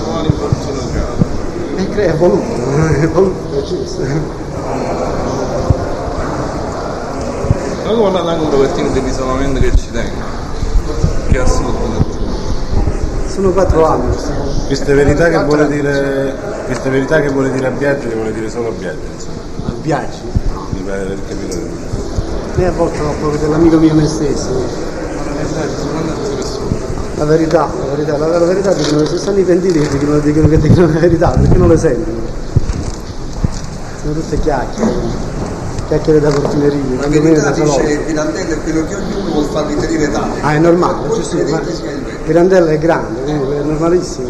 E 1.76 1.88
crea 1.90 2.14
voluto, 2.14 2.44
è 3.00 3.08
voluto, 3.08 3.58
è 3.58 3.62
giusto. 3.62 4.02
Ma 7.84 7.92
come 7.92 8.06
andate 8.06 8.28
anche 8.28 8.44
un 8.44 8.50
pochettino 8.50 8.90
di 8.90 9.08
isolamento 9.08 9.60
che 9.60 9.76
ci 9.76 9.90
tenga? 9.90 10.24
Che 11.28 11.38
assurdo. 11.38 12.04
Sono 13.26 13.50
quattro 13.50 13.86
anni. 13.86 14.14
che 14.14 14.66
Queste 14.66 14.94
verità 14.94 15.28
che 15.28 15.44
vuole 15.44 15.66
dire, 15.66 16.36
queste 16.66 16.90
verità 16.90 17.20
che 17.20 17.28
vuole 17.28 17.50
dire 17.50 17.66
a 17.66 17.70
Biagio, 17.70 18.06
le 18.08 18.14
vuole 18.14 18.32
dire 18.32 18.48
solo 18.48 18.68
a 18.68 18.72
Biagio, 18.72 19.00
insomma. 19.12 19.40
a 19.66 19.72
Biagi. 19.80 20.20
Mi 20.70 20.80
pare 20.80 21.06
di 21.08 21.20
capire. 21.26 21.70
Lei 22.54 22.66
a 22.66 22.72
volte 22.72 23.00
ho 23.00 23.14
proprio 23.18 23.40
dell'amico 23.40 23.78
mio 23.78 23.94
me 23.94 24.06
stesso. 24.06 24.94
La 27.16 27.24
verità, 27.24 27.66
la 27.78 27.94
verità, 27.94 28.18
la, 28.18 28.26
la 28.26 28.44
verità 28.44 28.72
dicono 28.74 29.00
che 29.00 29.06
se 29.06 29.16
stanno 29.16 29.38
i 29.38 29.42
pentiti 29.42 29.78
che 29.78 29.88
dicono, 29.88 30.18
dicono 30.18 30.48
che 30.48 30.58
dicono 30.58 30.86
la 30.92 30.98
verità, 30.98 31.30
perché 31.30 31.56
non 31.56 31.68
le 31.68 31.78
sentono? 31.78 32.18
Sono 34.02 34.12
tutte 34.12 34.38
chiacchiere, 34.38 34.92
chiacchiere 35.88 36.20
da 36.20 36.30
portineria, 36.30 36.78
La 37.00 37.08
verità 37.08 37.50
dice 37.52 37.98
Pirandello 38.04 38.52
è 38.52 38.58
quello 38.62 38.84
che 38.86 38.94
ognuno 38.96 39.30
vuol 39.32 39.44
far 39.46 39.66
ritenere 39.66 40.10
tale. 40.12 40.32
Ah, 40.42 40.52
è 40.54 40.58
normale, 40.58 41.08
giusto? 41.14 41.38
Ma. 41.48 41.60
Pirandello 42.24 42.66
è 42.66 42.78
grande, 42.78 43.24
è 43.24 43.62
normalissimo. 43.62 44.28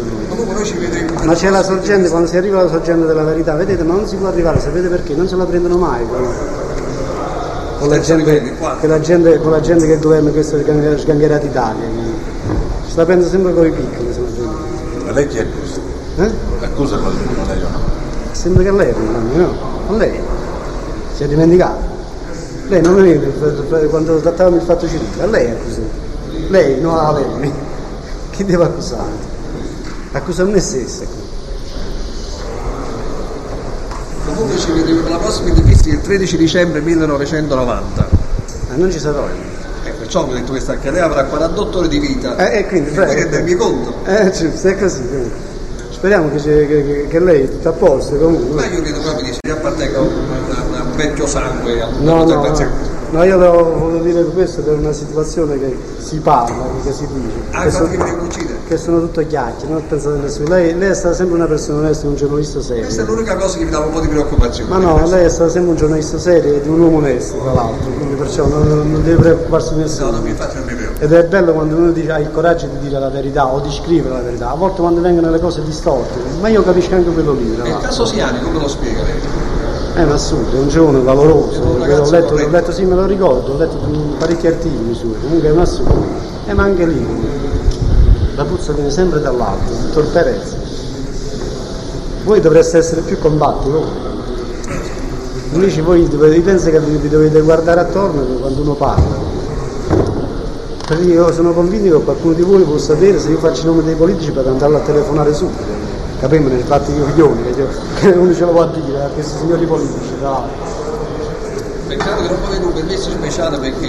Vedremo. 0.79 1.23
Ma 1.25 1.33
c'è 1.33 1.49
la 1.49 1.63
sorgente, 1.63 2.07
quando 2.07 2.27
si 2.29 2.37
arriva 2.37 2.61
alla 2.61 2.69
sorgente 2.69 3.05
della 3.05 3.23
verità, 3.23 3.53
vedete, 3.55 3.83
ma 3.83 3.95
non 3.95 4.07
si 4.07 4.15
può 4.15 4.27
arrivare, 4.29 4.61
sapete 4.61 4.87
perché? 4.87 5.13
Non 5.13 5.27
se 5.27 5.35
la 5.35 5.43
prendono 5.45 5.75
mai 5.77 6.05
con, 6.07 6.25
con, 7.79 7.89
la, 7.89 7.99
gente, 7.99 8.53
con 8.79 8.89
la 8.89 8.99
gente- 9.01 9.39
con 9.39 9.51
la 9.51 9.59
gente 9.59 9.85
che 9.87 9.97
governa 9.99 10.29
questa 10.29 10.57
sgangher- 10.57 10.97
sgangherata 10.99 11.45
Italia. 11.45 12.15
Se 12.97 13.03
la 13.03 13.09
prende 13.09 13.29
sempre 13.29 13.53
con 13.53 13.63
i 13.63 13.69
piccoli, 13.69 14.11
se 14.11 14.21
la 14.21 14.25
prende. 14.25 15.03
Ma 15.05 15.11
lei 15.11 15.27
chi 15.27 15.37
accusa? 15.37 15.79
Eh? 16.15 16.31
Accusa 16.61 16.97
qualcuno, 16.97 17.45
lei 17.45 17.61
o 17.61 17.69
no? 17.69 17.79
Sembra 18.31 18.63
che 18.63 18.71
lei, 18.71 18.91
non 18.91 19.29
no? 19.35 19.53
A 19.87 19.97
lei. 19.97 20.19
Si 21.13 21.21
è 21.21 21.27
dimenticato. 21.27 21.79
Lei 22.69 22.81
non 22.81 22.95
per- 22.95 23.87
quando 23.89 24.17
trattavamo 24.17 24.55
il 24.55 24.63
fatto 24.63 24.87
civile, 24.87 25.21
a 25.21 25.27
lei 25.27 25.45
è 25.45 25.57
così. 25.63 25.81
Lei, 26.47 26.81
no 26.81 26.97
a 26.97 27.11
lei. 27.13 27.53
Chi 28.31 28.43
deve 28.43 28.63
accusare? 28.63 29.11
Accusa 30.13 30.43
me 30.45 30.59
stessa. 30.59 31.03
Comunque 34.25 34.57
ci 34.57 34.71
vedremo 34.71 35.01
per 35.01 35.11
la 35.11 35.17
prossima 35.17 35.49
intervista 35.49 35.89
il 35.89 36.01
13 36.01 36.35
dicembre 36.35 36.81
1990. 36.81 38.07
Ma 38.69 38.75
non 38.75 38.91
ci 38.91 38.97
sarò 38.97 39.27
io. 39.27 39.56
E 40.07 40.09
perciò 40.09 40.23
ho 40.25 40.33
detto 40.33 40.51
questa 40.51 40.77
che 40.77 40.89
lei 40.89 41.01
avrà 41.01 41.25
48 41.25 41.77
ore 41.79 41.87
di 41.89 41.99
vita. 41.99 42.37
Eh, 42.37 42.59
e 42.59 42.65
quindi, 42.67 42.91
e 42.91 42.93
puoi 42.93 43.05
prego. 43.07 43.21
rendermi 43.21 43.53
conto. 43.55 43.93
Eh, 44.05 44.31
giusto, 44.31 44.67
è 44.69 44.77
così. 44.77 45.05
quindi. 45.05 45.31
Speriamo 45.91 46.29
che, 46.31 46.37
che- 46.41 47.05
che- 47.09 47.19
lei 47.19 47.49
tutto 47.49 47.67
a 47.69 47.71
posto 47.73 48.13
Ma 48.15 48.19
comunque. 48.21 48.67
io 48.67 48.81
credo 48.81 48.99
proprio 49.01 49.23
di 49.25 49.33
sì, 49.33 49.51
appartengo 49.51 49.97
a 49.97 50.01
un, 50.01 50.09
un 50.09 50.95
vecchio 50.95 51.27
sangue, 51.27 51.81
a 51.81 51.87
No, 51.99 52.23
tutta 52.23 52.35
no, 52.35 52.39
questa- 52.41 52.69
no. 53.11 53.17
No, 53.17 53.23
io 53.23 53.37
voluto 53.39 54.03
dire 54.03 54.23
questo 54.25 54.61
per 54.61 54.77
una 54.77 54.91
situazione 54.91 55.57
che 55.59 55.77
si 55.99 56.19
parla, 56.19 56.65
che 56.83 56.91
si 56.91 57.07
dice. 57.13 57.35
Ah, 57.51 57.61
che, 57.61 57.67
infatti 57.67 57.95
sono, 57.97 58.27
che 58.67 58.77
sono 58.77 58.99
tutto 59.01 59.25
chiacchiere, 59.25 59.71
non 59.73 59.87
pensate 59.87 60.17
a 60.17 60.21
nessuno. 60.21 60.49
Lei, 60.49 60.77
lei 60.77 60.89
è 60.89 60.93
stata 60.93 61.15
sempre 61.15 61.35
una 61.35 61.45
persona 61.45 61.79
onesta, 61.79 62.07
un 62.07 62.15
giornalista 62.15 62.55
Questa 62.59 62.73
è 62.73 62.89
serio. 62.89 63.05
l'unica 63.13 63.35
cosa 63.35 63.57
che 63.57 63.63
mi 63.63 63.69
dava 63.69 63.85
un 63.85 63.91
po' 63.91 63.99
di 64.01 64.07
preoccupazione. 64.07 64.69
Ma 64.69 64.77
no, 64.77 65.07
lei 65.07 65.25
è 65.25 65.29
stata 65.29 65.49
sempre 65.49 65.71
un 65.71 65.77
giornalista 65.77 66.17
serio 66.19 66.53
e 66.55 66.61
di 66.61 66.67
un 66.69 66.79
uomo 66.79 66.97
onesto, 66.97 67.37
tra 67.37 67.53
l'altro, 67.53 67.89
quindi 67.91 68.15
perciò 68.15 68.45
non, 68.47 68.67
non 68.91 69.03
deve 69.03 69.21
preoccuparsi 69.21 69.69
di 69.73 69.75
No, 69.79 69.85
nessuno. 69.85 70.11
non 70.11 70.21
mi 70.21 70.33
faccio 70.33 70.55
non 70.57 70.65
mi 70.65 70.73
preoccupo. 70.75 71.03
Ed 71.03 71.13
è 71.13 71.23
bello 71.25 71.53
quando 71.53 71.75
uno 71.75 71.91
dice, 71.91 72.11
ha 72.11 72.19
il 72.19 72.31
coraggio 72.31 72.67
di 72.67 72.79
dire 72.87 72.99
la 72.99 73.09
verità 73.09 73.47
o 73.47 73.59
di 73.59 73.71
scrivere 73.71 74.13
la 74.15 74.21
verità. 74.21 74.51
A 74.51 74.55
volte 74.55 74.81
quando 74.81 75.01
vengono 75.01 75.29
le 75.29 75.39
cose 75.39 75.63
distorte, 75.63 76.19
ma 76.41 76.47
io 76.49 76.63
capisco 76.63 76.95
anche 76.95 77.11
quello 77.11 77.33
lì. 77.33 77.57
E 77.63 77.67
il 77.69 77.77
caso 77.79 78.05
Siani 78.05 78.41
come 78.41 78.59
lo 78.59 78.67
spiega 78.67 79.01
lei? 79.03 79.46
È 79.97 80.03
un 80.03 80.11
assurdo, 80.11 80.55
è 80.55 80.59
un 80.59 80.67
giovane 80.67 80.99
valoroso, 80.99 81.59
un 81.59 81.81
ho 81.81 81.85
letto, 82.11 82.35
ho 82.35 82.49
letto, 82.49 82.71
sì 82.71 82.85
me 82.85 82.93
lo 82.93 83.07
ricordo, 83.07 83.53
ho 83.53 83.57
letto 83.57 83.77
parecchi 84.19 84.45
articoli 84.45 84.93
suoi, 84.93 85.15
comunque 85.19 85.47
è 85.47 85.51
un 85.51 85.57
assurdo. 85.57 86.05
Eh, 86.45 86.53
ma 86.53 86.65
anche 86.65 86.85
lì 86.85 87.03
la 88.35 88.43
puzza 88.45 88.73
viene 88.73 88.91
sempre 88.91 89.21
dall'alto, 89.21 89.71
il 89.71 89.77
dottor 89.79 90.07
Perez. 90.11 90.55
Voi 92.25 92.39
dovreste 92.39 92.77
essere 92.77 93.01
più 93.01 93.17
combatti 93.17 93.69
voi. 93.71 93.87
Invece 95.53 95.81
voi 95.81 96.07
dovete, 96.07 96.41
penso 96.41 96.69
che 96.69 96.79
vi 96.79 97.09
dovete 97.09 97.41
guardare 97.41 97.79
attorno 97.79 98.21
quando 98.39 98.61
uno 98.61 98.73
parla. 98.75 99.15
Perché 100.85 101.05
io 101.05 101.33
sono 101.33 101.53
convinto 101.53 101.97
che 101.97 102.03
qualcuno 102.03 102.33
di 102.35 102.43
voi 102.43 102.61
può 102.61 102.77
sapere 102.77 103.17
se 103.17 103.31
io 103.31 103.39
faccio 103.39 103.63
i 103.63 103.65
nomi 103.65 103.81
dei 103.81 103.95
politici 103.95 104.29
per 104.29 104.45
andarlo 104.45 104.77
a 104.77 104.81
telefonare 104.81 105.33
subito. 105.33 105.86
Capimo 106.19 106.47
nel 106.49 106.63
fatto 106.63 106.91
che 106.91 106.97
io 106.97 107.05
coglioni, 107.05 107.43
che, 107.53 107.59
io- 108.07 108.19
uno 108.21 108.33
ce 108.33 108.45
lo 108.45 108.51
può 108.51 108.65
dire 108.67 109.03
a 109.03 109.07
questi 109.09 109.37
signori 109.37 109.65
politici, 109.65 110.17
tra 110.19 110.29
l'altro. 110.29 110.85
Peccato 111.87 112.21
che 112.23 112.27
non 112.27 112.37
può 112.39 112.47
avere 112.47 112.65
un 112.65 112.73
permesso 112.73 113.09
speciale 113.11 113.57
perché 113.59 113.87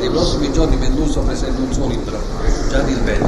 nei 0.00 0.08
prossimi 0.10 0.52
giorni 0.52 0.76
Mendoza 0.76 1.20
presenta 1.20 1.60
un 1.60 1.72
suo 1.72 1.88
libro, 1.88 2.16
Gianni 2.70 2.92
il 2.92 3.00
Bello. 3.00 3.26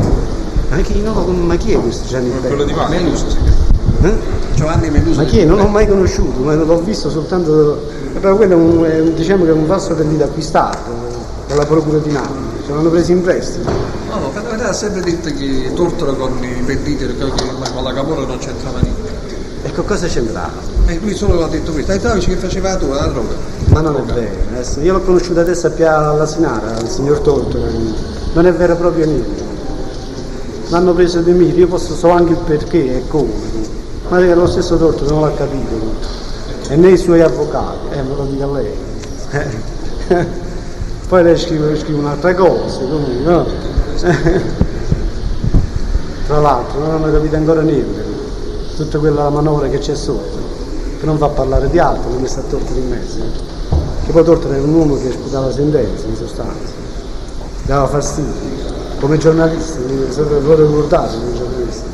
Ma 0.71 0.77
chi, 0.79 1.01
no, 1.03 1.13
ma 1.13 1.57
chi 1.57 1.73
è 1.73 1.81
questo 1.81 2.07
Gianni 2.07 2.29
Bello? 2.41 2.47
Quello 2.49 2.65
di. 2.65 2.73
Mendoza 2.89 3.25
si 3.29 3.37
chiama. 3.37 4.09
Eh? 4.09 4.15
Giovanni 4.55 4.91
Mendoza. 4.91 5.21
Ma 5.23 5.27
chi 5.27 5.39
è? 5.41 5.45
Non 5.45 5.59
l'ho 5.59 5.67
mai 5.69 5.87
conosciuto, 5.89 6.41
ma 6.41 6.55
l'ho 6.55 6.81
visto 6.81 7.11
soltanto. 7.11 7.81
E 8.15 8.19
però 8.19 8.37
quello 8.37 8.53
è 8.53 8.57
un, 8.57 8.85
è 8.85 9.01
un- 9.01 9.15
diciamo 9.15 9.45
che 9.45 9.51
è 9.51 9.55
un 9.55 9.67
vasto 9.67 9.95
tendito 9.95 10.23
acquistato 10.25 10.79
dalla 11.49 11.67
Procura 11.67 11.99
di 11.99 12.11
Napoli, 12.13 12.41
ce 12.65 12.73
l'hanno 12.73 12.91
preso 12.91 13.11
in 13.13 13.23
prestito. 13.23 13.71
Ha 14.69 14.73
sempre 14.73 15.01
detto 15.01 15.31
che 15.33 15.73
tortura 15.75 16.13
con 16.13 16.43
i 16.43 16.63
pentiti 16.63 17.07
con 17.07 17.83
la 17.85 17.93
Camorra 17.93 18.27
non 18.27 18.39
c'entrava 18.39 18.81
niente. 18.81 19.15
E 19.63 19.73
con 19.73 19.85
cosa 19.85 20.07
c'entrava? 20.07 20.75
E 20.87 20.99
lui 21.01 21.15
solo 21.15 21.45
ha 21.45 21.49
detto 21.49 21.73
questo, 21.73 21.93
ai 21.93 22.01
travici 22.01 22.31
che 22.31 22.37
faceva 22.37 22.77
tu 22.77 22.89
la 22.89 23.07
droga. 23.07 23.35
Ma 23.67 23.81
non 23.81 23.97
è 23.97 24.13
vero, 24.13 24.35
adesso, 24.51 24.81
io 24.81 24.93
l'ho 24.95 25.03
conosciuto 25.03 25.41
adesso 25.41 25.69
a 25.69 25.71
Pia 25.71 26.11
alla 26.11 26.27
Sinara, 26.27 26.79
il 26.81 26.89
signor 26.89 27.19
Tortora, 27.21 27.69
quindi 27.69 27.95
non 28.33 28.47
è 28.47 28.53
vero 28.53 28.77
proprio 28.77 29.07
niente. 29.07 29.45
L'hanno 30.69 30.93
preso 30.95 31.21
di 31.21 31.31
me, 31.33 31.45
io 31.45 31.69
posso 31.69 31.95
so 31.95 32.11
anche 32.11 32.33
il 32.33 32.39
perché 32.39 32.97
e 32.97 33.09
come. 33.09 33.33
Ma 34.09 34.19
che 34.19 34.35
lo 34.35 34.47
stesso 34.47 34.77
Tortora 34.77 35.11
non 35.11 35.21
l'ha 35.23 35.33
capito 35.35 35.75
tutto. 35.77 36.09
E 36.69 36.77
né 36.77 36.91
i 36.91 36.97
suoi 36.97 37.21
avvocati, 37.21 37.89
eh, 37.93 38.03
me 38.03 38.15
lo 38.17 38.25
dica 38.25 38.47
lei. 38.47 38.71
Poi 41.09 41.23
lei 41.23 41.39
scrive, 41.39 41.79
scrive 41.79 41.99
un'altra 41.99 42.35
cosa, 42.35 42.79
comunque, 42.81 43.23
no? 43.23 43.76
Tra 46.27 46.39
l'altro 46.39 46.81
non 46.81 46.91
hanno 46.91 47.11
capito 47.11 47.37
ancora 47.37 47.63
niente, 47.63 48.05
tutta 48.77 48.99
quella 48.99 49.31
manovra 49.31 49.69
che 49.69 49.79
c'è 49.79 49.95
sotto, 49.95 50.37
che 50.99 51.07
non 51.07 51.17
fa 51.17 51.29
parlare 51.29 51.71
di 51.71 51.79
altro, 51.79 52.11
non 52.11 52.21
mi 52.21 52.29
sta 52.29 52.43
Tortora 52.43 52.79
in 52.79 52.89
mezzo. 52.91 53.19
Che 54.05 54.13
poi 54.13 54.23
Tortora 54.23 54.55
era 54.55 54.65
un 54.65 54.75
uomo 54.75 54.97
che 54.99 55.11
sputava 55.13 55.51
sentenze 55.51 56.07
in 56.07 56.17
sostanza, 56.17 56.73
dava 57.65 57.87
fastidio, 57.87 58.33
come 59.01 59.17
giornalista, 59.17 59.79
mi 59.79 60.13
sempre 60.13 60.41
lo 60.41 60.55
ricordate 60.55 61.17
come 61.17 61.35
giornalista. 61.35 61.85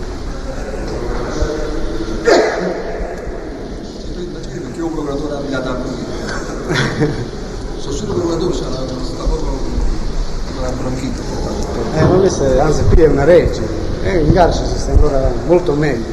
Perché 4.33 4.81
un 4.81 4.93
procuratore 4.93 5.35
abbia 5.35 5.59
da 5.61 5.71
lui. 5.71 6.05
Sono 7.79 7.95
solo 7.95 8.15
procuratore, 8.15 8.51
c'è 8.53 8.59
sta 8.59 9.23
proprio 9.25 9.53
una 10.63 10.71
bronchite. 10.81 11.21
Eh, 11.97 12.03
ma 12.05 12.15
questa 12.19 12.45
è- 12.55 12.59
anzi 12.59 12.83
qui 12.93 13.03
è 13.03 13.07
una 13.09 13.25
reggia, 13.25 13.61
eh, 14.05 14.19
in 14.19 14.33
carcere 14.33 14.67
si 14.69 14.79
sta 14.79 14.93
ancora 14.93 15.31
molto 15.47 15.73
meglio, 15.73 16.05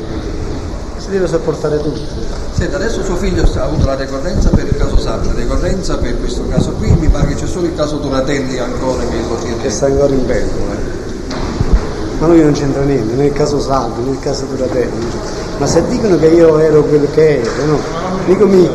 si 0.97 1.09
deve 1.09 1.27
sopportare 1.27 1.77
tutto. 1.81 1.99
Senta, 2.51 2.75
adesso 2.75 3.03
suo 3.03 3.15
figlio 3.15 3.43
ha 3.55 3.63
avuto 3.63 3.85
la 3.85 3.95
decorrenza 3.95 4.49
per 4.49 4.65
il 4.67 4.75
caso 4.75 4.97
Sartre, 4.99 5.27
la 5.33 5.39
decorrenza 5.39 5.97
per 5.97 6.19
questo 6.19 6.45
caso 6.49 6.71
qui, 6.73 6.91
mi 6.91 7.07
pare 7.07 7.27
che 7.27 7.35
c'è 7.35 7.47
solo 7.47 7.67
il 7.67 7.75
caso 7.75 7.97
Donatelli 7.97 8.57
ancora 8.59 9.01
che 9.03 9.15
lo 9.27 9.37
che 9.61 9.69
sta 9.69 9.85
ancora 9.85 10.13
in 10.13 10.25
pentola. 10.25 10.73
eh. 10.73 10.97
Ma 12.19 12.27
lui 12.27 12.41
non 12.43 12.51
c'entra 12.51 12.81
niente, 12.83 13.13
nel 13.15 13.31
caso 13.31 13.61
Salvo, 13.61 14.01
nel 14.03 14.19
caso 14.19 14.45
Duratelli. 14.45 15.07
Ma 15.57 15.65
se 15.67 15.85
dicono 15.87 16.17
che 16.17 16.27
io 16.27 16.59
ero 16.59 16.83
quello 16.83 17.07
che 17.13 17.39
ero, 17.39 17.65
no? 17.65 17.79
Dico 18.25 18.45
mi, 18.45 18.69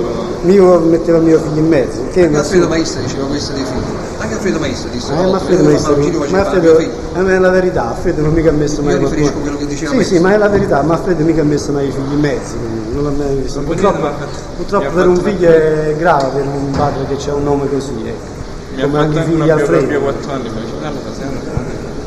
io 0.46 0.78
mettevo 0.80 1.18
il 1.18 1.24
mio 1.24 1.38
figlio 1.40 1.58
in 1.60 1.68
mezzo, 1.68 2.00
che 2.10 2.20
Alfredo 2.22 2.38
assurdo. 2.40 2.68
Maestra 2.68 3.00
diceva 3.02 3.26
questo 3.26 3.52
dei 3.52 3.64
figli. 3.64 4.03
Anche 4.24 4.34
Alfredo 4.36 4.58
Maestro 4.58 4.88
disse, 4.90 5.12
Eh, 5.12 5.16
ma 5.16 5.22
Alfredo 5.36 5.62
Maestro, 5.64 5.96
ma 6.30 6.38
Alfredo, 6.40 6.78
eh, 6.78 6.90
è 7.12 7.38
la 7.38 7.50
verità, 7.50 7.88
Alfredo 7.90 8.22
non 8.22 8.32
mica 8.32 8.48
ha 8.48 8.52
messo 8.52 8.80
mai 8.80 8.94
Io 8.94 9.00
riferisco 9.00 9.20
qualcuno- 9.32 9.42
quello 9.42 9.56
che 9.58 9.66
diceva 9.66 9.90
Sì, 9.90 9.96
Maestro. 9.96 10.16
sì, 10.16 10.22
ma 10.22 10.32
è 10.32 10.38
la 10.38 10.48
verità, 10.48 10.82
ma 10.82 10.94
Alfredo 10.94 11.24
mica 11.24 11.40
ha 11.42 11.44
messo 11.44 11.72
mai 11.72 11.88
i 11.88 11.90
figli 11.90 12.12
in 12.12 12.20
mezzo, 12.20 12.54
quindi 12.56 12.94
non 12.94 13.02
l'ha 13.04 13.10
mai 13.10 13.34
visto. 13.36 13.58
Non 13.58 13.68
Purtroppo, 13.68 13.98
ma 14.00 14.12
purtroppo 14.56 14.90
per 14.90 15.08
un 15.08 15.16
figlio 15.18 15.48
è 15.50 15.94
grave 15.98 16.28
per 16.34 16.42
un 16.46 16.70
padre 16.70 17.04
che 17.14 17.30
ha 17.30 17.34
un 17.34 17.42
nome 17.44 17.68
così, 17.68 17.92
ecco. 18.06 18.80
Come 18.82 18.98
anche 18.98 19.18
i 19.18 19.22
figli 19.24 19.50
Alfredo. 19.50 19.86
biografia 19.86 19.98
4 20.00 20.32
anni 20.32 20.48
fa, 20.48 20.60
dice, 20.60 20.72
"Danno, 20.80 20.98
facendo". 21.04 21.40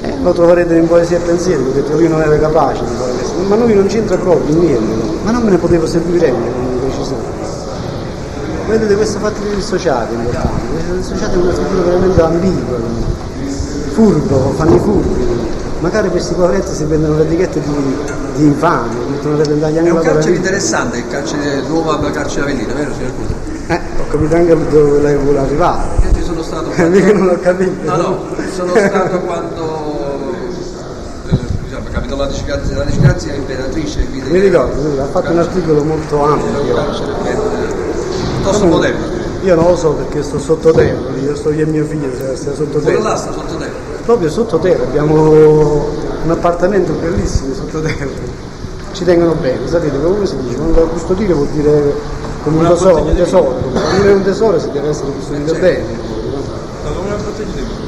Eh, 0.01 0.13
lo 0.23 0.32
troverete 0.34 0.75
in 0.75 0.88
poesia 0.88 1.17
e 1.17 1.19
pensieri, 1.21 1.62
ho 1.63 1.71
detto 1.71 1.93
lui 1.93 2.08
non 2.08 2.21
era 2.21 2.38
capace 2.39 2.84
di 2.84 2.95
fare 2.97 3.12
questo, 3.12 3.34
ma 3.47 3.56
lui 3.58 3.73
non 3.75 3.86
c'entra 3.86 4.17
proprio 4.17 4.56
niente, 4.58 4.95
no? 4.95 5.13
ma 5.23 5.32
non 5.32 5.43
me 5.43 5.51
ne 5.51 5.58
potevo 5.58 5.86
servire 5.86 6.32
con 6.32 6.41
precisione. 6.82 7.36
Vedete 8.67 8.95
questo 8.95 9.19
fatto 9.19 9.39
di 9.47 9.56
dissociati 9.56 10.13
in 10.13 10.25
dissociati 10.95 11.34
è 11.34 11.41
una 11.41 11.54
figura 11.54 11.82
veramente 11.84 12.21
ambigua, 12.21 12.78
furbo, 13.93 14.54
fanno 14.56 14.76
i 14.76 14.80
furbi. 14.80 15.26
Magari 15.80 16.10
questi 16.10 16.34
poveretti 16.34 16.73
si 16.73 16.86
prendono 16.86 17.17
le 17.17 17.23
etichette 17.23 17.62
di, 17.62 17.95
di 18.36 18.45
infame, 18.45 18.95
mettono 19.10 19.38
le 19.38 19.43
tendaglie 19.43 19.80
anche 19.80 19.89
È 19.91 19.93
un 19.93 20.00
carcere 20.02 20.36
interessante, 20.36 20.97
il 20.97 21.08
carcere 21.08 21.62
nuovo 21.67 21.91
alla 21.95 22.10
carcere 22.10 22.41
Avellino, 22.41 22.73
vero 22.73 22.91
signor? 22.93 23.12
Eh, 23.67 23.82
ho 24.00 24.08
capito 24.10 24.36
anche 24.36 24.69
dove 24.69 25.02
lei 25.02 25.15
vuole 25.17 25.39
arrivare. 25.39 25.84
Io 26.04 26.13
ci 26.15 26.23
sono 26.23 26.41
stato 26.41 26.71
Eh, 26.71 26.88
mica 26.89 27.12
non 27.13 27.30
ho 27.30 27.39
capito. 27.39 27.71
No, 27.84 27.95
no, 27.95 28.26
sono 28.56 28.71
stato 28.76 29.19
quando 29.19 30.19
eh, 31.30 31.36
diciamo, 31.65 31.86
capitò 31.91 32.15
la 32.15 32.28
disgrazia, 32.28 32.78
la 32.78 32.84
disgrazia 32.86 33.34
imperatrice 33.36 34.08
Mi 34.10 34.39
ricordo, 34.39 35.02
ha 35.02 35.06
fatto 35.06 35.32
un 35.32 35.38
articolo 35.39 35.84
molto 35.84 36.23
ampio. 36.23 36.63
ben, 37.21 37.39
piuttosto 38.34 38.65
moderno. 38.65 39.16
Io 39.47 39.55
non 39.55 39.67
lo 39.67 39.77
so 39.77 39.91
perché 39.91 40.21
sto 40.23 40.39
sottoterra, 40.39 41.15
io 41.23 41.33
sto 41.33 41.51
io 41.53 41.63
e 41.63 41.67
mio 41.67 41.86
figlio 41.86 42.10
siamo 42.36 42.36
Pure 42.36 42.55
sottoterra. 42.65 42.99
là 42.99 43.15
sta 43.15 43.31
sottoterra. 43.31 43.71
Proprio 44.03 44.29
sottoterra, 44.29 44.83
abbiamo 44.83 45.21
un 45.21 46.29
appartamento 46.31 46.91
bellissimo 46.91 47.53
sottoterra. 47.53 48.07
Ci 48.91 49.05
tengono 49.05 49.36
bene, 49.39 49.65
sapete 49.69 50.01
come 50.01 50.25
si 50.25 50.36
dice? 50.41 50.55
Quando 50.57 50.81
la 50.81 50.88
custodire 50.88 51.31
vuol 51.33 51.47
dire 51.47 51.95
come 52.43 52.57
un 52.57 52.65
Una 52.65 52.73
tesoro, 52.73 52.97
un 53.03 53.05
di 53.05 53.15
tesoro. 53.15 53.55
È 54.03 54.12
un 54.12 54.23
tesoro 54.23 54.60
si 54.60 54.69
deve 54.71 54.89
essere 54.89 55.12
custodito 55.12 55.53
bene. 55.53 55.83
Ma 56.83 56.89
come 56.91 57.07
una 57.07 57.15
bottiglia 57.15 57.51
di 57.53 57.62
vino. 57.62 57.86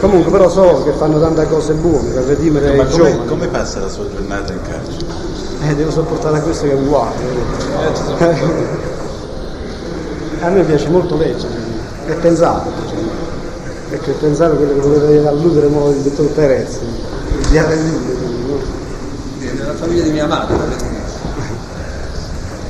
Comunque 0.00 0.30
però 0.30 0.48
so 0.48 0.82
che 0.84 0.92
fanno 0.92 1.20
tante 1.20 1.46
cose 1.48 1.74
buone 1.74 2.08
per 2.08 2.24
redimere 2.24 2.74
Ma 2.76 2.84
i 2.84 2.90
come, 2.90 3.10
giovani. 3.10 3.26
come 3.26 3.46
passa 3.48 3.80
la 3.80 3.88
sua 3.90 4.04
giornata 4.10 4.54
in 4.54 4.60
carcere? 4.62 5.04
Eh, 5.68 5.74
devo 5.74 5.90
sopportare 5.90 6.40
questo 6.40 6.64
che 6.64 6.70
è 6.72 6.74
uguale. 6.76 7.14
Eh, 8.18 9.00
A 10.42 10.48
me 10.48 10.62
piace 10.64 10.88
molto 10.88 11.16
leggere 11.16 11.54
e 12.06 12.12
pensare. 12.14 12.68
Cioè. 12.88 13.94
Ecco, 13.94 14.10
pensare 14.12 14.56
quello 14.56 14.72
che 14.74 14.80
voleva 14.80 15.28
alludere 15.28 15.66
il 15.66 16.02
dottor 16.02 16.26
Perez, 16.32 16.78
di 17.48 17.58
Avellino. 17.58 17.98
no? 18.48 18.58
Nella 19.38 19.74
famiglia 19.74 20.02
di 20.02 20.10
mia 20.10 20.26
madre. 20.26 20.56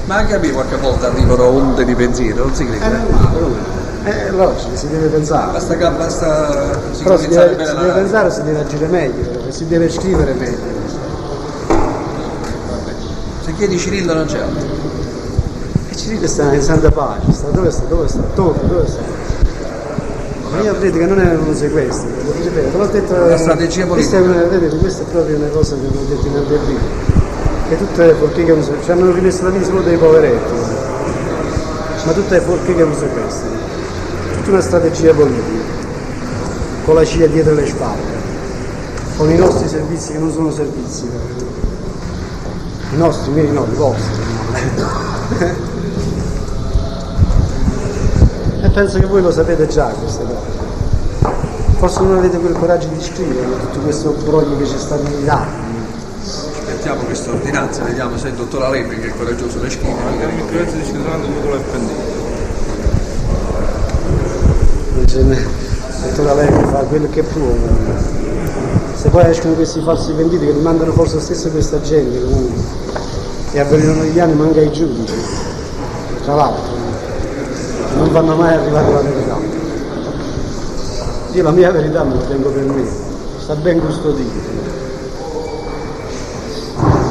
Ma 0.04 0.16
anche 0.16 0.34
a 0.34 0.38
me 0.38 0.50
qualche 0.50 0.76
volta 0.76 1.06
arrivano 1.06 1.46
onde 1.46 1.84
di 1.86 1.94
pensiero, 1.94 2.44
non 2.44 2.54
si 2.54 2.66
crede. 2.66 2.88
normale, 2.88 3.40
non 3.40 3.56
è? 4.02 4.26
È 4.26 4.30
logico, 4.32 4.76
si 4.76 4.88
deve 4.88 5.06
pensare. 5.06 5.52
Basta, 5.52 5.76
che- 5.76 5.90
basta 5.90 6.78
Però 7.02 7.16
si 7.16 7.28
deve, 7.28 7.64
si 7.64 7.74
deve 7.74 7.92
pensare, 7.92 8.30
si 8.30 8.42
deve 8.42 8.60
agire 8.60 8.86
meglio, 8.88 9.50
si 9.50 9.66
deve 9.66 9.88
scrivere 9.88 10.34
meglio. 10.34 10.80
Se 13.44 13.54
chiedi 13.54 13.78
Cirillo 13.78 14.12
non 14.12 14.26
c'è 14.26 14.40
altro. 14.40 14.71
E 15.92 15.94
Cirillo 15.94 16.26
sta 16.26 16.54
in 16.54 16.62
santa 16.62 16.90
pace, 16.90 17.30
sta, 17.32 17.48
dove 17.48 17.70
sta? 17.70 17.84
Dove 17.84 18.08
sta? 18.08 18.22
Torre, 18.32 18.66
dove 18.66 18.86
sta? 18.86 19.02
Ma 20.50 20.60
io 20.62 20.74
credo 20.78 20.96
che 20.96 21.04
non 21.04 21.20
è 21.20 21.34
un 21.34 21.54
sequestro, 21.54 22.08
ripeto, 22.40 22.78
l'ho 22.78 22.86
detto. 22.86 23.12
Una 23.12 23.36
strategia 23.36 23.84
questa 23.84 24.16
è, 24.16 24.22
vedete, 24.22 24.78
questa 24.78 25.02
è 25.02 25.06
proprio 25.12 25.36
una 25.36 25.48
cosa 25.48 25.74
che 25.74 25.86
hanno 25.86 26.08
detto 26.08 26.26
in 26.26 26.34
Albertino. 26.34 26.78
Che 27.68 27.76
tutte 27.76 28.06
le 28.06 28.14
forche 28.14 28.42
che 28.42 28.56
ci 28.82 28.90
hanno 28.90 29.12
rimesso 29.12 29.42
la 29.42 29.50
vita 29.50 29.66
solo 29.66 29.82
dei 29.82 29.98
poveretti, 29.98 30.52
ma 32.04 32.12
tutte 32.12 32.34
le 32.36 32.40
forche 32.40 32.74
che 32.74 32.84
non 32.84 32.94
sequestrano. 32.94 33.56
Tutta 34.36 34.50
una 34.50 34.60
strategia 34.62 35.12
politica, 35.12 35.62
con 36.86 36.94
la 36.94 37.04
CIA 37.04 37.26
dietro 37.26 37.52
le 37.52 37.66
spalle, 37.66 38.00
con 39.18 39.30
i 39.30 39.36
nostri 39.36 39.68
servizi 39.68 40.12
che 40.12 40.18
non 40.18 40.32
sono 40.32 40.50
servizi. 40.50 41.04
I 42.92 42.96
nostri, 42.96 43.30
i 43.30 43.34
miei 43.34 43.52
no, 43.52 43.66
i 43.70 43.76
vostri. 43.76 45.70
Penso 48.72 48.98
che 48.98 49.06
voi 49.06 49.22
lo 49.22 49.30
sapete 49.30 49.66
già 49.68 49.86
queste 49.86 50.24
cose. 50.24 50.60
Forse 51.78 52.00
non 52.00 52.18
avete 52.18 52.38
quel 52.38 52.52
coraggio 52.54 52.88
di 52.88 53.02
scrivere 53.02 53.46
tutto 53.60 53.80
questo 53.80 54.14
broglio 54.24 54.56
che 54.56 54.66
ci 54.66 54.78
sta 54.78 54.96
negli 54.96 55.28
anni. 55.28 55.70
Aspettiamo 56.24 57.02
questa 57.02 57.30
ordinanza, 57.30 57.82
vediamo 57.82 58.16
se 58.16 58.28
il 58.28 58.34
dottor 58.34 58.62
Aleppi 58.64 58.98
che 59.00 59.08
è 59.08 59.12
coraggioso 59.16 59.60
le 59.60 59.70
scrive. 59.70 59.94
Magari 60.10 60.34
mi 60.34 60.46
credo 60.46 60.72
di 60.72 60.84
scrivere. 60.84 61.18
Non 64.94 65.06
ce 65.06 65.22
n'è. 65.22 65.36
Il 65.36 66.14
dottor 66.14 66.28
Aleppi 66.30 66.64
fa 66.70 66.78
quello 66.88 67.08
che 67.10 67.22
può. 67.22 67.40
ma- 67.42 68.20
Se 68.94 69.08
poi 69.08 69.28
escono 69.28 69.54
questi 69.54 69.80
falsi 69.82 70.12
venditi 70.12 70.44
che 70.46 70.52
li 70.52 70.60
mandano 70.60 70.92
forse 70.92 71.18
stesso 71.20 71.48
questa 71.50 71.80
gente 71.80 72.22
comunque. 72.22 72.62
E 73.52 73.58
avvelenano 73.60 74.04
gli 74.04 74.20
anni 74.20 74.34
manca 74.34 74.60
ai 74.60 74.70
giudici. 74.70 75.12
Tra 76.22 76.34
l'altro. 76.36 76.71
Non 78.02 78.10
vanno 78.10 78.34
mai 78.34 78.54
arrivare 78.54 78.86
alla 78.86 79.00
verità. 79.00 79.36
Io 81.32 81.42
la 81.44 81.50
mia 81.52 81.70
verità 81.70 82.02
me 82.02 82.14
la 82.16 82.20
tengo 82.22 82.48
per 82.50 82.64
me. 82.64 82.84
Sta 83.38 83.54
ben 83.54 83.80
custodita. 83.80 84.50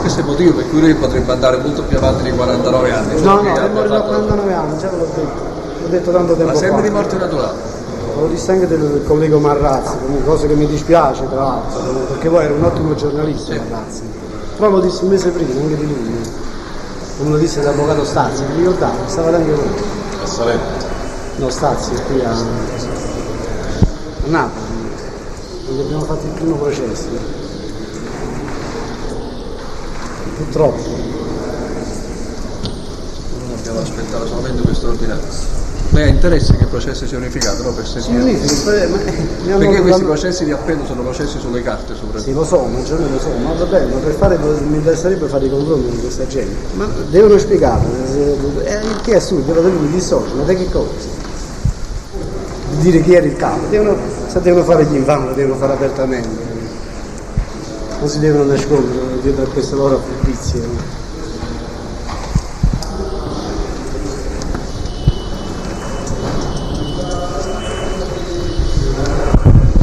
Questo 0.02 0.20
è 0.20 0.24
il 0.24 0.28
motivo 0.30 0.54
per 0.56 0.70
cui 0.70 0.82
lui 0.82 0.94
potrebbe 0.96 1.32
andare 1.32 1.58
molto 1.58 1.84
più 1.84 1.96
avanti 1.96 2.24
di 2.24 2.32
49 2.32 2.92
anni. 2.92 3.10
cioè 3.12 3.22
No, 3.24 3.42
no, 3.42 3.56
è 3.56 3.68
morto 3.70 3.94
a 3.94 3.98
fatto- 4.00 4.08
49 4.10 4.54
anni, 4.54 4.78
già 4.80 4.90
ve 4.90 4.98
l'ho 4.98 5.08
detto. 5.16 5.50
L'ho 5.82 5.88
detto 5.88 6.12
tanto 6.12 6.34
tempo 6.36 6.52
Ma 6.52 6.58
sempre 6.58 6.82
fa. 6.82 6.88
di 6.88 6.94
morte 6.94 7.16
naturale. 7.18 7.58
Lo 8.20 8.28
disse 8.28 8.52
anche 8.52 8.68
del 8.68 9.04
collega 9.08 9.38
Marrazzi, 9.38 9.96
cosa 10.26 10.46
che 10.48 10.54
mi 10.56 10.68
dispiace 10.68 11.26
tra 11.30 11.42
l'altro, 11.42 11.80
perché 12.10 12.28
poi 12.30 12.44
era 12.44 12.54
un 12.54 12.64
ottimo 12.64 12.94
giornalista 12.96 13.54
Marrazzi. 13.56 14.02
Però 14.58 14.70
lo 14.70 14.80
disse 14.82 15.04
un 15.04 15.10
mese 15.10 15.30
prima, 15.30 15.54
anche 15.62 15.76
di 15.78 15.88
lui. 15.88 16.20
Come 17.18 17.30
lo 17.32 17.38
disse 17.38 17.62
l'avvocato 17.62 18.04
Stazzi, 18.04 18.44
vi 18.44 18.58
ricordate? 18.58 18.98
Stavate 19.06 19.36
anche 19.38 19.52
voi. 19.54 20.00
A 20.24 20.28
Stazzi 21.50 21.94
è 21.94 22.02
qui 22.04 22.24
a, 22.24 22.32
a 22.32 22.44
Napoli, 24.26 24.64
quando 25.66 25.84
abbiamo 25.84 26.04
fatto 26.04 26.26
il 26.26 26.32
primo 26.34 26.56
processo. 26.56 27.08
Purtroppo. 30.38 30.84
Abbiamo 33.58 33.80
aspettato 33.80 34.28
solamente 34.28 34.62
questa 34.62 34.88
ordinanza. 34.88 35.60
Beh, 35.90 36.08
interessa 36.08 36.54
che 36.54 36.64
il 36.64 36.70
processo 36.70 37.06
sia 37.06 37.18
unificato, 37.18 37.64
no? 37.64 37.74
Per 37.74 37.86
sentire. 37.86 38.22
Significa, 38.22 38.82
eh, 38.82 38.88
ma, 38.88 39.02
eh, 39.04 39.58
Perché 39.58 39.82
questi 39.82 40.04
processi 40.04 40.46
di 40.46 40.52
appello 40.52 40.86
sono 40.86 41.02
processi 41.02 41.38
sulle 41.38 41.62
carte 41.62 41.96
soprattutto. 41.96 42.24
Sì, 42.24 42.34
lo 42.34 42.46
so, 42.46 42.64
maggiormente 42.64 43.14
lo 43.14 43.20
so, 43.20 43.30
ma 43.44 43.54
va 43.54 43.66
bene, 43.66 43.94
ma 43.94 44.00
per 44.00 44.14
fare 44.14 44.38
mi 44.38 44.78
interesserebbe 44.78 45.28
fare 45.28 45.48
i 45.48 45.50
confronti 45.50 45.90
con 45.90 46.00
questa 46.00 46.26
gente. 46.28 46.56
Ma 46.76 46.88
devono 47.10 47.38
spiegare, 47.38 47.84
eh, 48.14 48.76
il 48.76 49.02
che 49.02 49.12
è 49.12 49.16
assurdo, 49.16 49.54
lo 49.54 49.62
devono 49.62 49.88
dissocio, 49.88 50.34
ma 50.36 50.44
da 50.44 50.54
che 50.54 50.70
cosa? 50.70 51.21
Di 52.82 52.90
dire 52.90 53.04
chi 53.04 53.14
era 53.14 53.28
il 53.28 53.36
capo, 53.36 53.68
devono, 53.70 53.96
se 54.26 54.42
devono 54.42 54.64
fare 54.64 54.86
gli 54.86 54.96
infami 54.96 55.28
lo 55.28 55.34
devono 55.34 55.56
fare 55.60 55.74
apertamente. 55.74 56.28
Non 58.00 58.10
si 58.10 58.18
devono 58.18 58.46
nascondere 58.46 59.22
dietro 59.22 59.44
a 59.44 59.48
queste 59.50 59.76
loro 59.76 60.00
furbizie. 60.00 60.62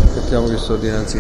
Aspettiamo 0.07 0.47
questa 0.47 0.73
ordinanza. 0.73 1.19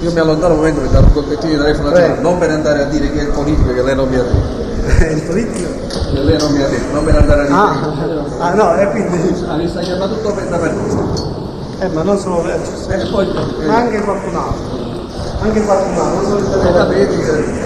Io 0.00 0.12
mi 0.12 0.18
allontano 0.18 0.54
un 0.54 0.60
momento 0.60 0.80
per 0.80 0.88
dare 0.88 1.04
un 1.04 1.12
colpettino 1.12 1.52
di 1.52 1.58
telefono. 1.58 1.88
Giovanni, 1.90 2.22
non 2.22 2.38
per 2.38 2.50
andare 2.50 2.80
a 2.80 2.84
dire 2.86 3.12
che 3.12 3.20
è 3.20 3.22
il 3.24 3.28
politico 3.28 3.74
che 3.74 3.82
lei 3.82 3.94
non 3.94 4.08
mi 4.08 4.16
ha 4.16 4.22
detto. 4.22 4.65
Il 4.86 5.22
politico? 5.22 5.68
Lei 6.12 6.38
non 6.38 6.52
mi 6.52 6.62
ha 6.62 6.68
detto, 6.68 6.92
non 6.92 7.04
per 7.04 7.16
andare 7.16 7.40
a 7.42 7.44
dire. 7.44 7.56
Ah, 7.56 8.46
ah 8.46 8.54
no, 8.54 8.76
e 8.76 8.90
quindi... 8.90 9.44
Ah, 9.46 9.56
mi 9.56 9.68
sta 9.68 9.80
chiamando 9.80 10.14
tutto 10.14 10.32
per 10.32 10.44
da 10.48 10.56
per 10.58 10.74
Eh, 11.80 11.88
ma 11.88 12.02
non 12.02 12.18
solo 12.18 12.44
eh, 12.48 12.58
E 12.88 13.06
poi 13.06 13.32
ma 13.66 13.76
anche 13.76 14.00
qualcun 14.00 14.34
altro. 14.34 14.84
Anche 15.40 15.62
qualcun 15.62 15.98
altro, 15.98 16.14
non 16.14 16.24
solo 16.24 16.38
il 16.38 17.65